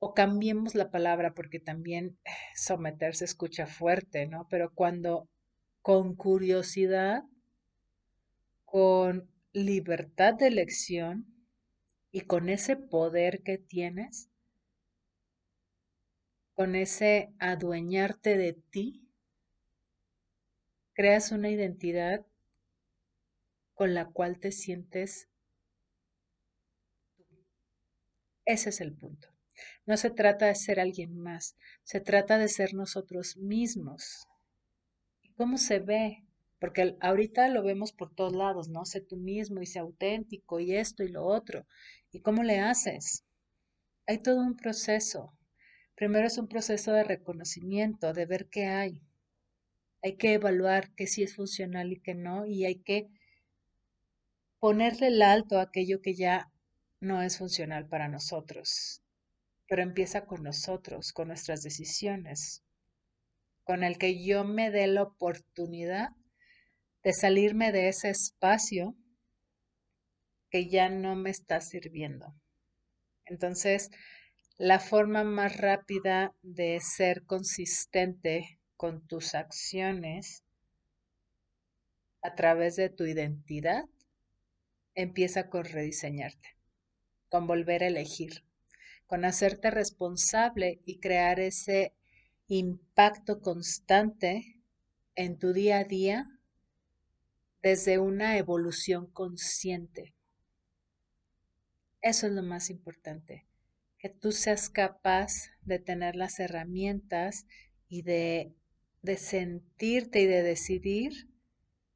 o 0.00 0.14
cambiemos 0.14 0.74
la 0.74 0.90
palabra 0.90 1.34
porque 1.34 1.60
también 1.60 2.18
eh, 2.24 2.30
someterse 2.56 3.24
escucha 3.24 3.66
fuerte, 3.66 4.26
¿no? 4.26 4.48
Pero 4.50 4.72
cuando 4.74 5.28
con 5.82 6.16
curiosidad, 6.16 7.24
con 8.64 9.30
libertad 9.52 10.34
de 10.34 10.48
elección 10.48 11.26
y 12.10 12.22
con 12.22 12.48
ese 12.48 12.76
poder 12.76 13.42
que 13.42 13.58
tienes, 13.58 14.30
con 16.54 16.74
ese 16.74 17.32
adueñarte 17.38 18.36
de 18.36 18.54
ti, 18.54 19.06
creas 20.94 21.30
una 21.30 21.50
identidad 21.50 22.26
con 23.74 23.94
la 23.94 24.06
cual 24.06 24.38
te 24.40 24.50
sientes 24.50 25.30
Ese 28.50 28.70
es 28.70 28.80
el 28.80 28.92
punto. 28.92 29.28
No 29.86 29.96
se 29.96 30.10
trata 30.10 30.46
de 30.46 30.54
ser 30.54 30.80
alguien 30.80 31.16
más, 31.16 31.56
se 31.82 32.00
trata 32.00 32.38
de 32.38 32.48
ser 32.48 32.74
nosotros 32.74 33.36
mismos. 33.36 34.26
¿Y 35.22 35.32
cómo 35.32 35.58
se 35.58 35.80
ve? 35.80 36.24
Porque 36.58 36.96
ahorita 37.00 37.48
lo 37.48 37.62
vemos 37.62 37.92
por 37.92 38.14
todos 38.14 38.34
lados, 38.34 38.68
¿no? 38.68 38.84
Sé 38.84 39.00
tú 39.00 39.16
mismo 39.16 39.62
y 39.62 39.66
sé 39.66 39.78
auténtico 39.78 40.60
y 40.60 40.74
esto 40.74 41.02
y 41.02 41.08
lo 41.08 41.24
otro. 41.24 41.66
¿Y 42.12 42.20
cómo 42.20 42.42
le 42.42 42.60
haces? 42.60 43.24
Hay 44.06 44.18
todo 44.18 44.40
un 44.40 44.56
proceso. 44.56 45.32
Primero 45.94 46.26
es 46.26 46.38
un 46.38 46.48
proceso 46.48 46.92
de 46.92 47.04
reconocimiento, 47.04 48.12
de 48.12 48.26
ver 48.26 48.48
qué 48.48 48.66
hay. 48.66 49.02
Hay 50.02 50.16
que 50.16 50.34
evaluar 50.34 50.94
qué 50.94 51.06
sí 51.06 51.22
es 51.22 51.36
funcional 51.36 51.92
y 51.92 52.00
qué 52.00 52.14
no, 52.14 52.46
y 52.46 52.64
hay 52.64 52.76
que 52.76 53.08
ponerle 54.58 55.08
el 55.08 55.22
alto 55.22 55.58
a 55.58 55.62
aquello 55.62 56.00
que 56.02 56.14
ya 56.14 56.50
no 57.00 57.22
es 57.22 57.38
funcional 57.38 57.86
para 57.86 58.08
nosotros. 58.08 58.99
Pero 59.70 59.82
empieza 59.82 60.26
con 60.26 60.42
nosotros, 60.42 61.12
con 61.12 61.28
nuestras 61.28 61.62
decisiones, 61.62 62.64
con 63.62 63.84
el 63.84 63.98
que 63.98 64.20
yo 64.20 64.42
me 64.42 64.72
dé 64.72 64.88
la 64.88 65.04
oportunidad 65.04 66.08
de 67.04 67.12
salirme 67.12 67.70
de 67.70 67.88
ese 67.88 68.10
espacio 68.10 68.96
que 70.50 70.68
ya 70.68 70.88
no 70.88 71.14
me 71.14 71.30
está 71.30 71.60
sirviendo. 71.60 72.34
Entonces, 73.26 73.90
la 74.58 74.80
forma 74.80 75.22
más 75.22 75.56
rápida 75.56 76.34
de 76.42 76.80
ser 76.80 77.22
consistente 77.24 78.58
con 78.76 79.06
tus 79.06 79.36
acciones 79.36 80.42
a 82.22 82.34
través 82.34 82.74
de 82.74 82.90
tu 82.90 83.04
identidad 83.04 83.84
empieza 84.96 85.48
con 85.48 85.64
rediseñarte, 85.64 86.56
con 87.28 87.46
volver 87.46 87.84
a 87.84 87.86
elegir, 87.86 88.42
con 89.10 89.24
hacerte 89.24 89.72
responsable 89.72 90.82
y 90.84 91.00
crear 91.00 91.40
ese 91.40 91.92
impacto 92.46 93.40
constante 93.40 94.60
en 95.16 95.36
tu 95.36 95.52
día 95.52 95.78
a 95.78 95.84
día 95.84 96.30
desde 97.60 97.98
una 97.98 98.38
evolución 98.38 99.08
consciente. 99.08 100.14
Eso 102.00 102.28
es 102.28 102.32
lo 102.34 102.44
más 102.44 102.70
importante, 102.70 103.48
que 103.98 104.10
tú 104.10 104.30
seas 104.30 104.70
capaz 104.70 105.32
de 105.62 105.80
tener 105.80 106.14
las 106.14 106.38
herramientas 106.38 107.46
y 107.88 108.02
de, 108.02 108.54
de 109.02 109.16
sentirte 109.16 110.20
y 110.20 110.26
de 110.26 110.44
decidir 110.44 111.28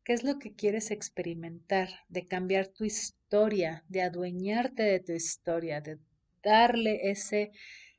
¿Qué 0.02 0.12
es 0.12 0.22
lo 0.22 0.38
que 0.38 0.52
quieres 0.52 0.90
experimentar? 0.90 1.88
De 2.10 2.26
cambiar 2.26 2.66
tu 2.66 2.84
historia, 2.84 3.84
de 3.88 4.02
adueñarte 4.02 4.82
de 4.82 5.00
tu 5.00 5.12
historia, 5.12 5.80
de 5.80 5.98
darle 6.44 7.10
ese, 7.10 7.50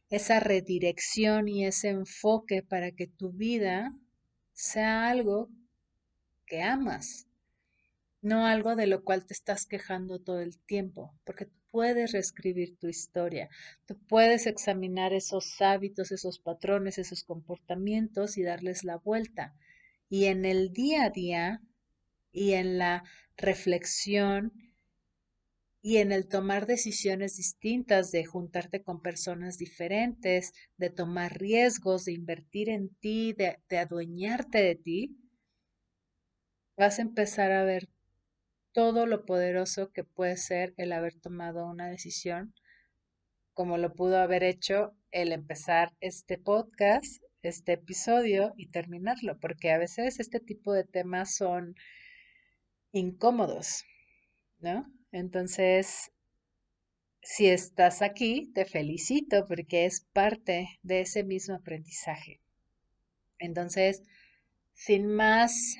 esa 0.09 0.39
redirección 0.39 1.47
y 1.47 1.65
ese 1.65 1.89
enfoque 1.89 2.61
para 2.63 2.91
que 2.91 3.07
tu 3.07 3.31
vida 3.31 3.93
sea 4.53 5.09
algo 5.09 5.49
que 6.45 6.61
amas, 6.61 7.27
no 8.21 8.45
algo 8.45 8.75
de 8.75 8.87
lo 8.87 9.03
cual 9.03 9.25
te 9.25 9.33
estás 9.33 9.65
quejando 9.65 10.19
todo 10.19 10.39
el 10.39 10.57
tiempo, 10.59 11.13
porque 11.25 11.45
tú 11.45 11.59
puedes 11.71 12.13
reescribir 12.13 12.77
tu 12.77 12.87
historia, 12.87 13.49
tú 13.85 13.97
puedes 14.07 14.47
examinar 14.47 15.13
esos 15.13 15.61
hábitos, 15.61 16.11
esos 16.11 16.39
patrones, 16.39 16.97
esos 16.97 17.23
comportamientos 17.23 18.37
y 18.37 18.43
darles 18.43 18.83
la 18.83 18.97
vuelta. 18.97 19.53
Y 20.07 20.25
en 20.25 20.45
el 20.45 20.71
día 20.71 21.03
a 21.03 21.09
día 21.09 21.61
y 22.31 22.53
en 22.53 22.77
la 22.77 23.03
reflexión 23.35 24.53
y 25.85 25.97
en 25.97 26.11
el 26.11 26.27
tomar 26.27 26.65
decisiones 26.65 27.37
distintas, 27.37 28.09
de 28.09 28.25
juntarte 28.25 28.81
con 28.81 29.03
personas 29.03 29.59
diferentes, 29.59 30.51
de 30.77 30.89
tomar 30.89 31.37
riesgos, 31.37 32.05
de 32.05 32.13
invertir 32.13 32.69
en 32.69 32.89
ti, 32.95 33.33
de, 33.33 33.59
adueñarte 33.77 34.63
de 34.63 34.73
ti, 34.73 35.15
vas 36.75 36.97
a 36.97 37.03
empezar 37.03 37.51
a 37.51 37.63
ver 37.63 37.87
todo 38.71 39.05
lo 39.05 39.25
poderoso 39.25 39.91
que 39.91 40.03
puede 40.03 40.37
ser 40.37 40.73
el 40.77 40.91
haber 40.91 41.19
tomado 41.19 41.67
una 41.67 41.87
decisión, 41.87 42.55
como 43.53 43.77
lo 43.77 43.93
pudo 43.93 44.17
haber 44.17 44.43
hecho 44.43 44.97
el 45.11 45.31
empezar 45.31 45.91
este 45.99 46.39
podcast, 46.39 47.21
este 47.43 47.73
episodio 47.73 48.55
y 48.57 48.71
terminarlo, 48.71 49.39
porque 49.39 49.69
a 49.69 49.77
veces 49.77 50.19
este 50.19 50.39
tipo 50.39 50.73
de 50.73 50.83
temas 50.83 51.35
son 51.35 51.75
incómodos, 52.91 53.83
¿no? 54.57 54.91
Entonces, 55.15 56.11
si 57.21 57.47
estás 57.47 58.01
aquí, 58.01 58.51
te 58.53 58.65
felicito 58.65 59.45
porque 59.47 59.85
es 59.85 60.01
parte 60.11 60.77
de 60.83 60.99
ese 60.99 61.23
mismo 61.23 61.55
aprendizaje. 61.55 62.41
Entonces, 63.39 64.03
sin 64.73 65.07
más, 65.07 65.77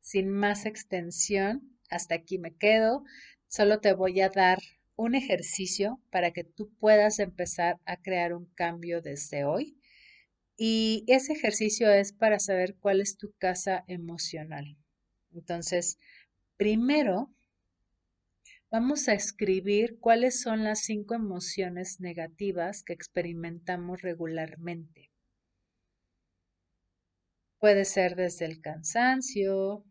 sin 0.00 0.28
más 0.28 0.66
extensión, 0.66 1.78
hasta 1.88 2.16
aquí 2.16 2.38
me 2.38 2.52
quedo. 2.52 3.04
Solo 3.46 3.78
te 3.78 3.92
voy 3.92 4.20
a 4.20 4.28
dar 4.28 4.58
un 4.96 5.14
ejercicio 5.14 6.00
para 6.10 6.32
que 6.32 6.42
tú 6.42 6.68
puedas 6.80 7.20
empezar 7.20 7.78
a 7.86 7.96
crear 7.96 8.34
un 8.34 8.46
cambio 8.56 9.02
desde 9.02 9.44
hoy. 9.44 9.78
Y 10.56 11.04
ese 11.06 11.34
ejercicio 11.34 11.92
es 11.92 12.12
para 12.12 12.40
saber 12.40 12.74
cuál 12.74 13.00
es 13.00 13.18
tu 13.18 13.32
casa 13.38 13.84
emocional. 13.86 14.76
Entonces, 15.32 16.00
primero 16.56 17.30
vamos 18.70 19.08
a 19.08 19.14
escribir 19.14 19.98
cuáles 20.00 20.40
son 20.40 20.64
las 20.64 20.80
cinco 20.80 21.14
emociones 21.14 22.00
negativas 22.00 22.82
que 22.82 22.92
experimentamos 22.92 24.02
regularmente. 24.02 25.10
Puede 27.58 27.84
ser 27.84 28.16
desde 28.16 28.44
el 28.44 28.60
cansancio, 28.60 29.84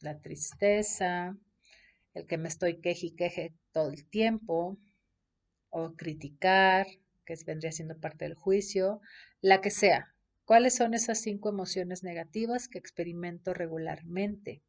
la 0.00 0.20
tristeza, 0.20 1.36
el 2.14 2.26
que 2.26 2.38
me 2.38 2.48
estoy 2.48 2.80
queje 2.80 3.06
y 3.06 3.14
queje 3.14 3.54
todo 3.72 3.90
el 3.90 4.08
tiempo, 4.08 4.78
o 5.70 5.94
criticar, 5.94 6.86
que 7.24 7.34
vendría 7.46 7.72
siendo 7.72 7.98
parte 7.98 8.24
del 8.24 8.34
juicio, 8.34 9.00
la 9.40 9.60
que 9.60 9.70
sea. 9.70 10.14
¿Cuáles 10.44 10.74
son 10.74 10.94
esas 10.94 11.20
cinco 11.20 11.48
emociones 11.48 12.02
negativas 12.02 12.68
que 12.68 12.78
experimento 12.78 13.54
regularmente? 13.54 14.62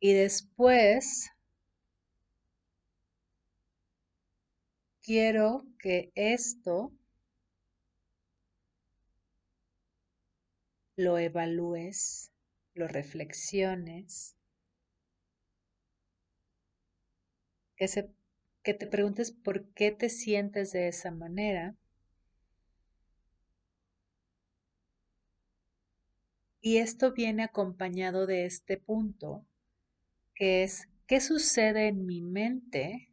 Y 0.00 0.12
después 0.12 1.30
quiero 5.06 5.64
que 5.78 6.10
esto 6.16 6.92
lo 10.96 11.16
evalúes, 11.16 12.32
lo 12.74 12.88
reflexiones, 12.88 14.34
que, 17.76 17.86
que 18.64 18.74
te 18.74 18.88
preguntes 18.88 19.30
por 19.30 19.68
qué 19.74 19.92
te 19.92 20.08
sientes 20.08 20.72
de 20.72 20.88
esa 20.88 21.12
manera. 21.12 21.76
Y 26.60 26.78
esto 26.78 27.12
viene 27.12 27.44
acompañado 27.44 28.26
de 28.26 28.44
este 28.44 28.76
punto, 28.76 29.46
que 30.34 30.64
es, 30.64 30.88
¿qué 31.06 31.20
sucede 31.20 31.86
en 31.86 32.06
mi 32.06 32.22
mente 32.22 33.08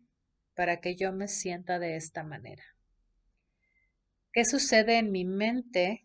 para 0.56 0.82
que 0.82 0.96
yo 0.96 1.12
me 1.12 1.28
sienta 1.28 1.80
de 1.80 1.96
esta 1.96 2.24
manera? 2.24 2.64
¿Qué 4.34 4.44
sucede 4.44 4.98
en 4.98 5.14
mi 5.14 5.24
mente 5.24 6.04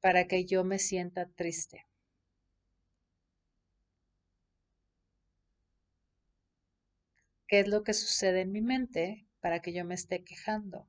para 0.00 0.28
que 0.28 0.44
yo 0.44 0.62
me 0.62 0.78
sienta 0.78 1.26
triste? 1.26 1.86
¿Qué 7.46 7.60
es 7.60 7.68
lo 7.68 7.84
que 7.84 7.94
sucede 7.94 8.40
en 8.40 8.50
mi 8.50 8.60
mente 8.62 9.28
para 9.40 9.60
que 9.62 9.72
yo 9.72 9.84
me 9.84 9.94
esté 9.94 10.24
quejando? 10.24 10.88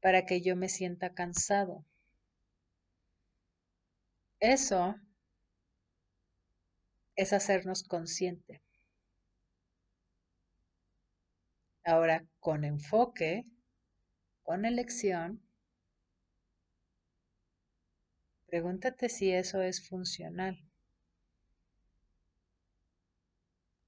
Para 0.00 0.26
que 0.26 0.40
yo 0.40 0.56
me 0.56 0.68
sienta 0.68 1.14
cansado. 1.14 1.84
Eso 4.40 4.94
es 7.16 7.32
hacernos 7.32 7.84
consciente. 7.84 8.60
Ahora, 11.84 12.24
con 12.40 12.64
enfoque, 12.64 13.44
con 14.42 14.64
elección, 14.64 15.42
pregúntate 18.46 19.08
si 19.08 19.32
eso 19.32 19.62
es 19.62 19.88
funcional. 19.88 20.58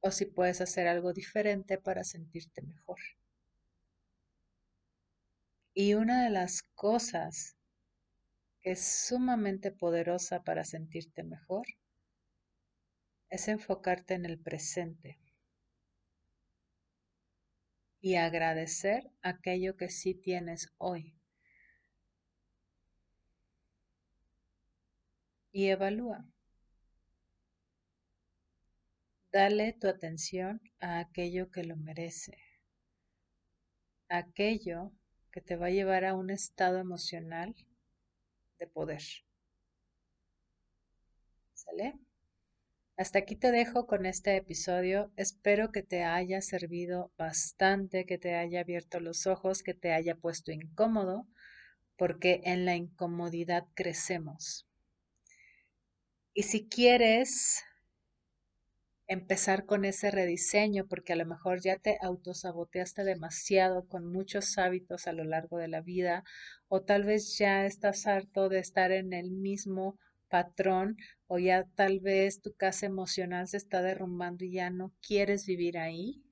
o 0.06 0.10
si 0.10 0.26
puedes 0.26 0.60
hacer 0.60 0.86
algo 0.86 1.14
diferente 1.14 1.78
para 1.78 2.04
sentirte 2.04 2.60
mejor. 2.60 2.98
Y 5.72 5.94
una 5.94 6.24
de 6.24 6.28
las 6.28 6.62
cosas 6.74 7.56
que 8.60 8.72
es 8.72 8.84
sumamente 8.84 9.72
poderosa 9.72 10.42
para 10.44 10.64
sentirte 10.64 11.22
mejor 11.22 11.66
es 13.30 13.48
enfocarte 13.48 14.12
en 14.12 14.26
el 14.26 14.38
presente 14.38 15.18
y 18.04 18.16
agradecer 18.16 19.10
aquello 19.22 19.78
que 19.78 19.88
sí 19.88 20.12
tienes 20.12 20.70
hoy. 20.76 21.14
Y 25.52 25.68
evalúa. 25.68 26.22
Dale 29.32 29.72
tu 29.72 29.88
atención 29.88 30.60
a 30.80 30.98
aquello 30.98 31.50
que 31.50 31.64
lo 31.64 31.76
merece, 31.76 32.36
aquello 34.10 34.92
que 35.32 35.40
te 35.40 35.56
va 35.56 35.68
a 35.68 35.70
llevar 35.70 36.04
a 36.04 36.12
un 36.12 36.28
estado 36.28 36.78
emocional 36.80 37.54
de 38.58 38.66
poder. 38.66 39.02
¿Sale? 41.54 42.03
Hasta 42.96 43.18
aquí 43.18 43.34
te 43.34 43.50
dejo 43.50 43.88
con 43.88 44.06
este 44.06 44.36
episodio. 44.36 45.10
Espero 45.16 45.72
que 45.72 45.82
te 45.82 46.04
haya 46.04 46.40
servido 46.40 47.10
bastante, 47.18 48.06
que 48.06 48.18
te 48.18 48.36
haya 48.36 48.60
abierto 48.60 49.00
los 49.00 49.26
ojos, 49.26 49.64
que 49.64 49.74
te 49.74 49.92
haya 49.92 50.14
puesto 50.14 50.52
incómodo, 50.52 51.26
porque 51.96 52.40
en 52.44 52.64
la 52.64 52.76
incomodidad 52.76 53.66
crecemos. 53.74 54.68
Y 56.34 56.44
si 56.44 56.68
quieres 56.68 57.64
empezar 59.08 59.66
con 59.66 59.84
ese 59.84 60.12
rediseño, 60.12 60.86
porque 60.86 61.14
a 61.14 61.16
lo 61.16 61.26
mejor 61.26 61.60
ya 61.60 61.76
te 61.78 61.98
autosaboteaste 62.00 63.02
demasiado 63.02 63.88
con 63.88 64.06
muchos 64.06 64.56
hábitos 64.56 65.08
a 65.08 65.12
lo 65.12 65.24
largo 65.24 65.58
de 65.58 65.66
la 65.66 65.80
vida, 65.80 66.22
o 66.68 66.82
tal 66.82 67.02
vez 67.02 67.36
ya 67.38 67.66
estás 67.66 68.06
harto 68.06 68.48
de 68.48 68.60
estar 68.60 68.92
en 68.92 69.12
el 69.12 69.32
mismo 69.32 69.98
patrón, 70.34 70.96
o 71.28 71.38
ya 71.38 71.64
tal 71.76 72.00
vez 72.00 72.40
tu 72.40 72.50
casa 72.54 72.86
emocional 72.86 73.46
se 73.46 73.56
está 73.56 73.82
derrumbando 73.82 74.44
y 74.44 74.50
ya 74.54 74.68
no 74.68 74.92
quieres 75.00 75.46
vivir 75.46 75.78
ahí 75.78 76.24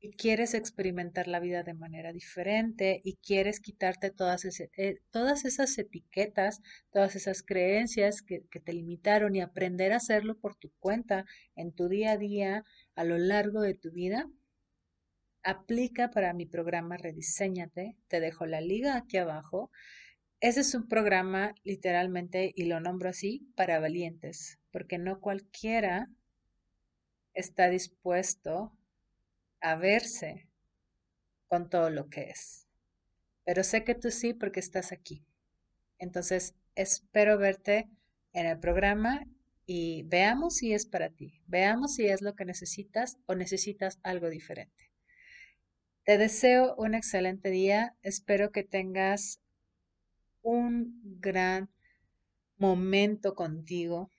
y 0.00 0.12
quieres 0.12 0.54
experimentar 0.54 1.28
la 1.28 1.38
vida 1.38 1.62
de 1.62 1.74
manera 1.74 2.10
diferente 2.14 3.02
y 3.04 3.16
quieres 3.16 3.60
quitarte 3.60 4.10
todas, 4.10 4.46
eh, 4.46 5.00
todas 5.10 5.44
esas 5.44 5.76
etiquetas, 5.76 6.62
todas 6.90 7.16
esas 7.16 7.42
creencias 7.42 8.22
que, 8.22 8.46
que 8.50 8.60
te 8.60 8.72
limitaron 8.72 9.36
y 9.36 9.42
aprender 9.42 9.92
a 9.92 9.96
hacerlo 9.96 10.38
por 10.38 10.56
tu 10.56 10.70
cuenta 10.78 11.26
en 11.54 11.72
tu 11.72 11.88
día 11.90 12.12
a 12.12 12.16
día 12.16 12.64
a 12.94 13.04
lo 13.04 13.18
largo 13.18 13.60
de 13.60 13.74
tu 13.74 13.90
vida, 13.90 14.26
aplica 15.42 16.10
para 16.10 16.32
mi 16.32 16.46
programa 16.46 16.96
Rediseñate. 16.96 17.96
Te 18.08 18.20
dejo 18.20 18.46
la 18.46 18.62
liga 18.62 18.96
aquí 18.96 19.18
abajo. 19.18 19.70
Ese 20.40 20.60
es 20.60 20.74
un 20.74 20.86
programa 20.86 21.54
literalmente, 21.64 22.52
y 22.54 22.66
lo 22.66 22.78
nombro 22.80 23.08
así, 23.08 23.48
para 23.56 23.80
valientes, 23.80 24.58
porque 24.70 24.98
no 24.98 25.20
cualquiera 25.20 26.10
está 27.32 27.68
dispuesto 27.68 28.72
a 29.60 29.76
verse 29.76 30.48
con 31.48 31.70
todo 31.70 31.90
lo 31.90 32.08
que 32.08 32.30
es. 32.30 32.66
Pero 33.44 33.64
sé 33.64 33.84
que 33.84 33.94
tú 33.94 34.10
sí 34.10 34.34
porque 34.34 34.60
estás 34.60 34.92
aquí. 34.92 35.24
Entonces, 35.98 36.54
espero 36.74 37.38
verte 37.38 37.88
en 38.32 38.46
el 38.46 38.58
programa 38.58 39.26
y 39.64 40.02
veamos 40.04 40.56
si 40.56 40.74
es 40.74 40.86
para 40.86 41.10
ti. 41.10 41.40
Veamos 41.46 41.94
si 41.94 42.06
es 42.06 42.20
lo 42.20 42.34
que 42.34 42.44
necesitas 42.44 43.18
o 43.26 43.34
necesitas 43.34 43.98
algo 44.02 44.28
diferente. 44.28 44.90
Te 46.04 46.18
deseo 46.18 46.74
un 46.76 46.94
excelente 46.94 47.50
día. 47.50 47.96
Espero 48.02 48.52
que 48.52 48.62
tengas 48.62 49.40
un 50.46 51.00
gran 51.20 51.68
momento 52.56 53.34
contigo, 53.34 54.10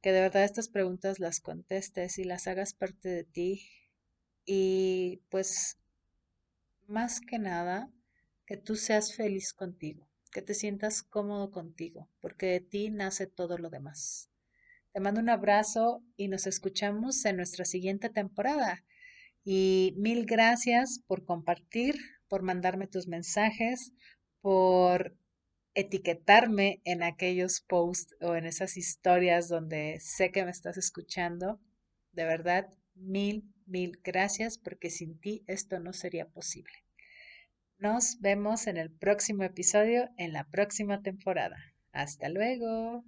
que 0.00 0.12
de 0.12 0.20
verdad 0.20 0.44
estas 0.44 0.70
preguntas 0.70 1.18
las 1.18 1.40
contestes 1.40 2.18
y 2.18 2.24
las 2.24 2.46
hagas 2.46 2.72
parte 2.72 3.10
de 3.10 3.24
ti 3.24 3.68
y 4.46 5.22
pues 5.28 5.78
más 6.86 7.20
que 7.20 7.38
nada 7.38 7.90
que 8.46 8.56
tú 8.56 8.76
seas 8.76 9.14
feliz 9.14 9.52
contigo, 9.52 10.08
que 10.32 10.40
te 10.40 10.54
sientas 10.54 11.02
cómodo 11.02 11.50
contigo, 11.50 12.08
porque 12.20 12.46
de 12.46 12.60
ti 12.60 12.90
nace 12.90 13.26
todo 13.26 13.58
lo 13.58 13.68
demás. 13.68 14.30
Te 14.92 15.00
mando 15.00 15.20
un 15.20 15.28
abrazo 15.28 16.02
y 16.16 16.28
nos 16.28 16.46
escuchamos 16.46 17.24
en 17.26 17.36
nuestra 17.36 17.64
siguiente 17.66 18.08
temporada. 18.08 18.84
Y 19.44 19.94
mil 19.98 20.24
gracias 20.24 21.00
por 21.06 21.26
compartir, 21.26 21.96
por 22.28 22.42
mandarme 22.42 22.86
tus 22.86 23.06
mensajes, 23.06 23.92
por 24.40 25.16
etiquetarme 25.74 26.80
en 26.84 27.02
aquellos 27.02 27.60
posts 27.60 28.14
o 28.20 28.34
en 28.34 28.46
esas 28.46 28.76
historias 28.76 29.48
donde 29.48 29.98
sé 30.00 30.30
que 30.30 30.44
me 30.44 30.50
estás 30.50 30.76
escuchando. 30.76 31.60
De 32.12 32.24
verdad, 32.24 32.68
mil, 32.94 33.44
mil 33.66 34.00
gracias 34.02 34.58
porque 34.58 34.90
sin 34.90 35.18
ti 35.18 35.42
esto 35.46 35.80
no 35.80 35.92
sería 35.92 36.26
posible. 36.26 36.74
Nos 37.78 38.20
vemos 38.20 38.66
en 38.66 38.76
el 38.76 38.90
próximo 38.90 39.42
episodio, 39.42 40.08
en 40.16 40.32
la 40.32 40.44
próxima 40.48 41.02
temporada. 41.02 41.56
Hasta 41.92 42.28
luego. 42.28 43.04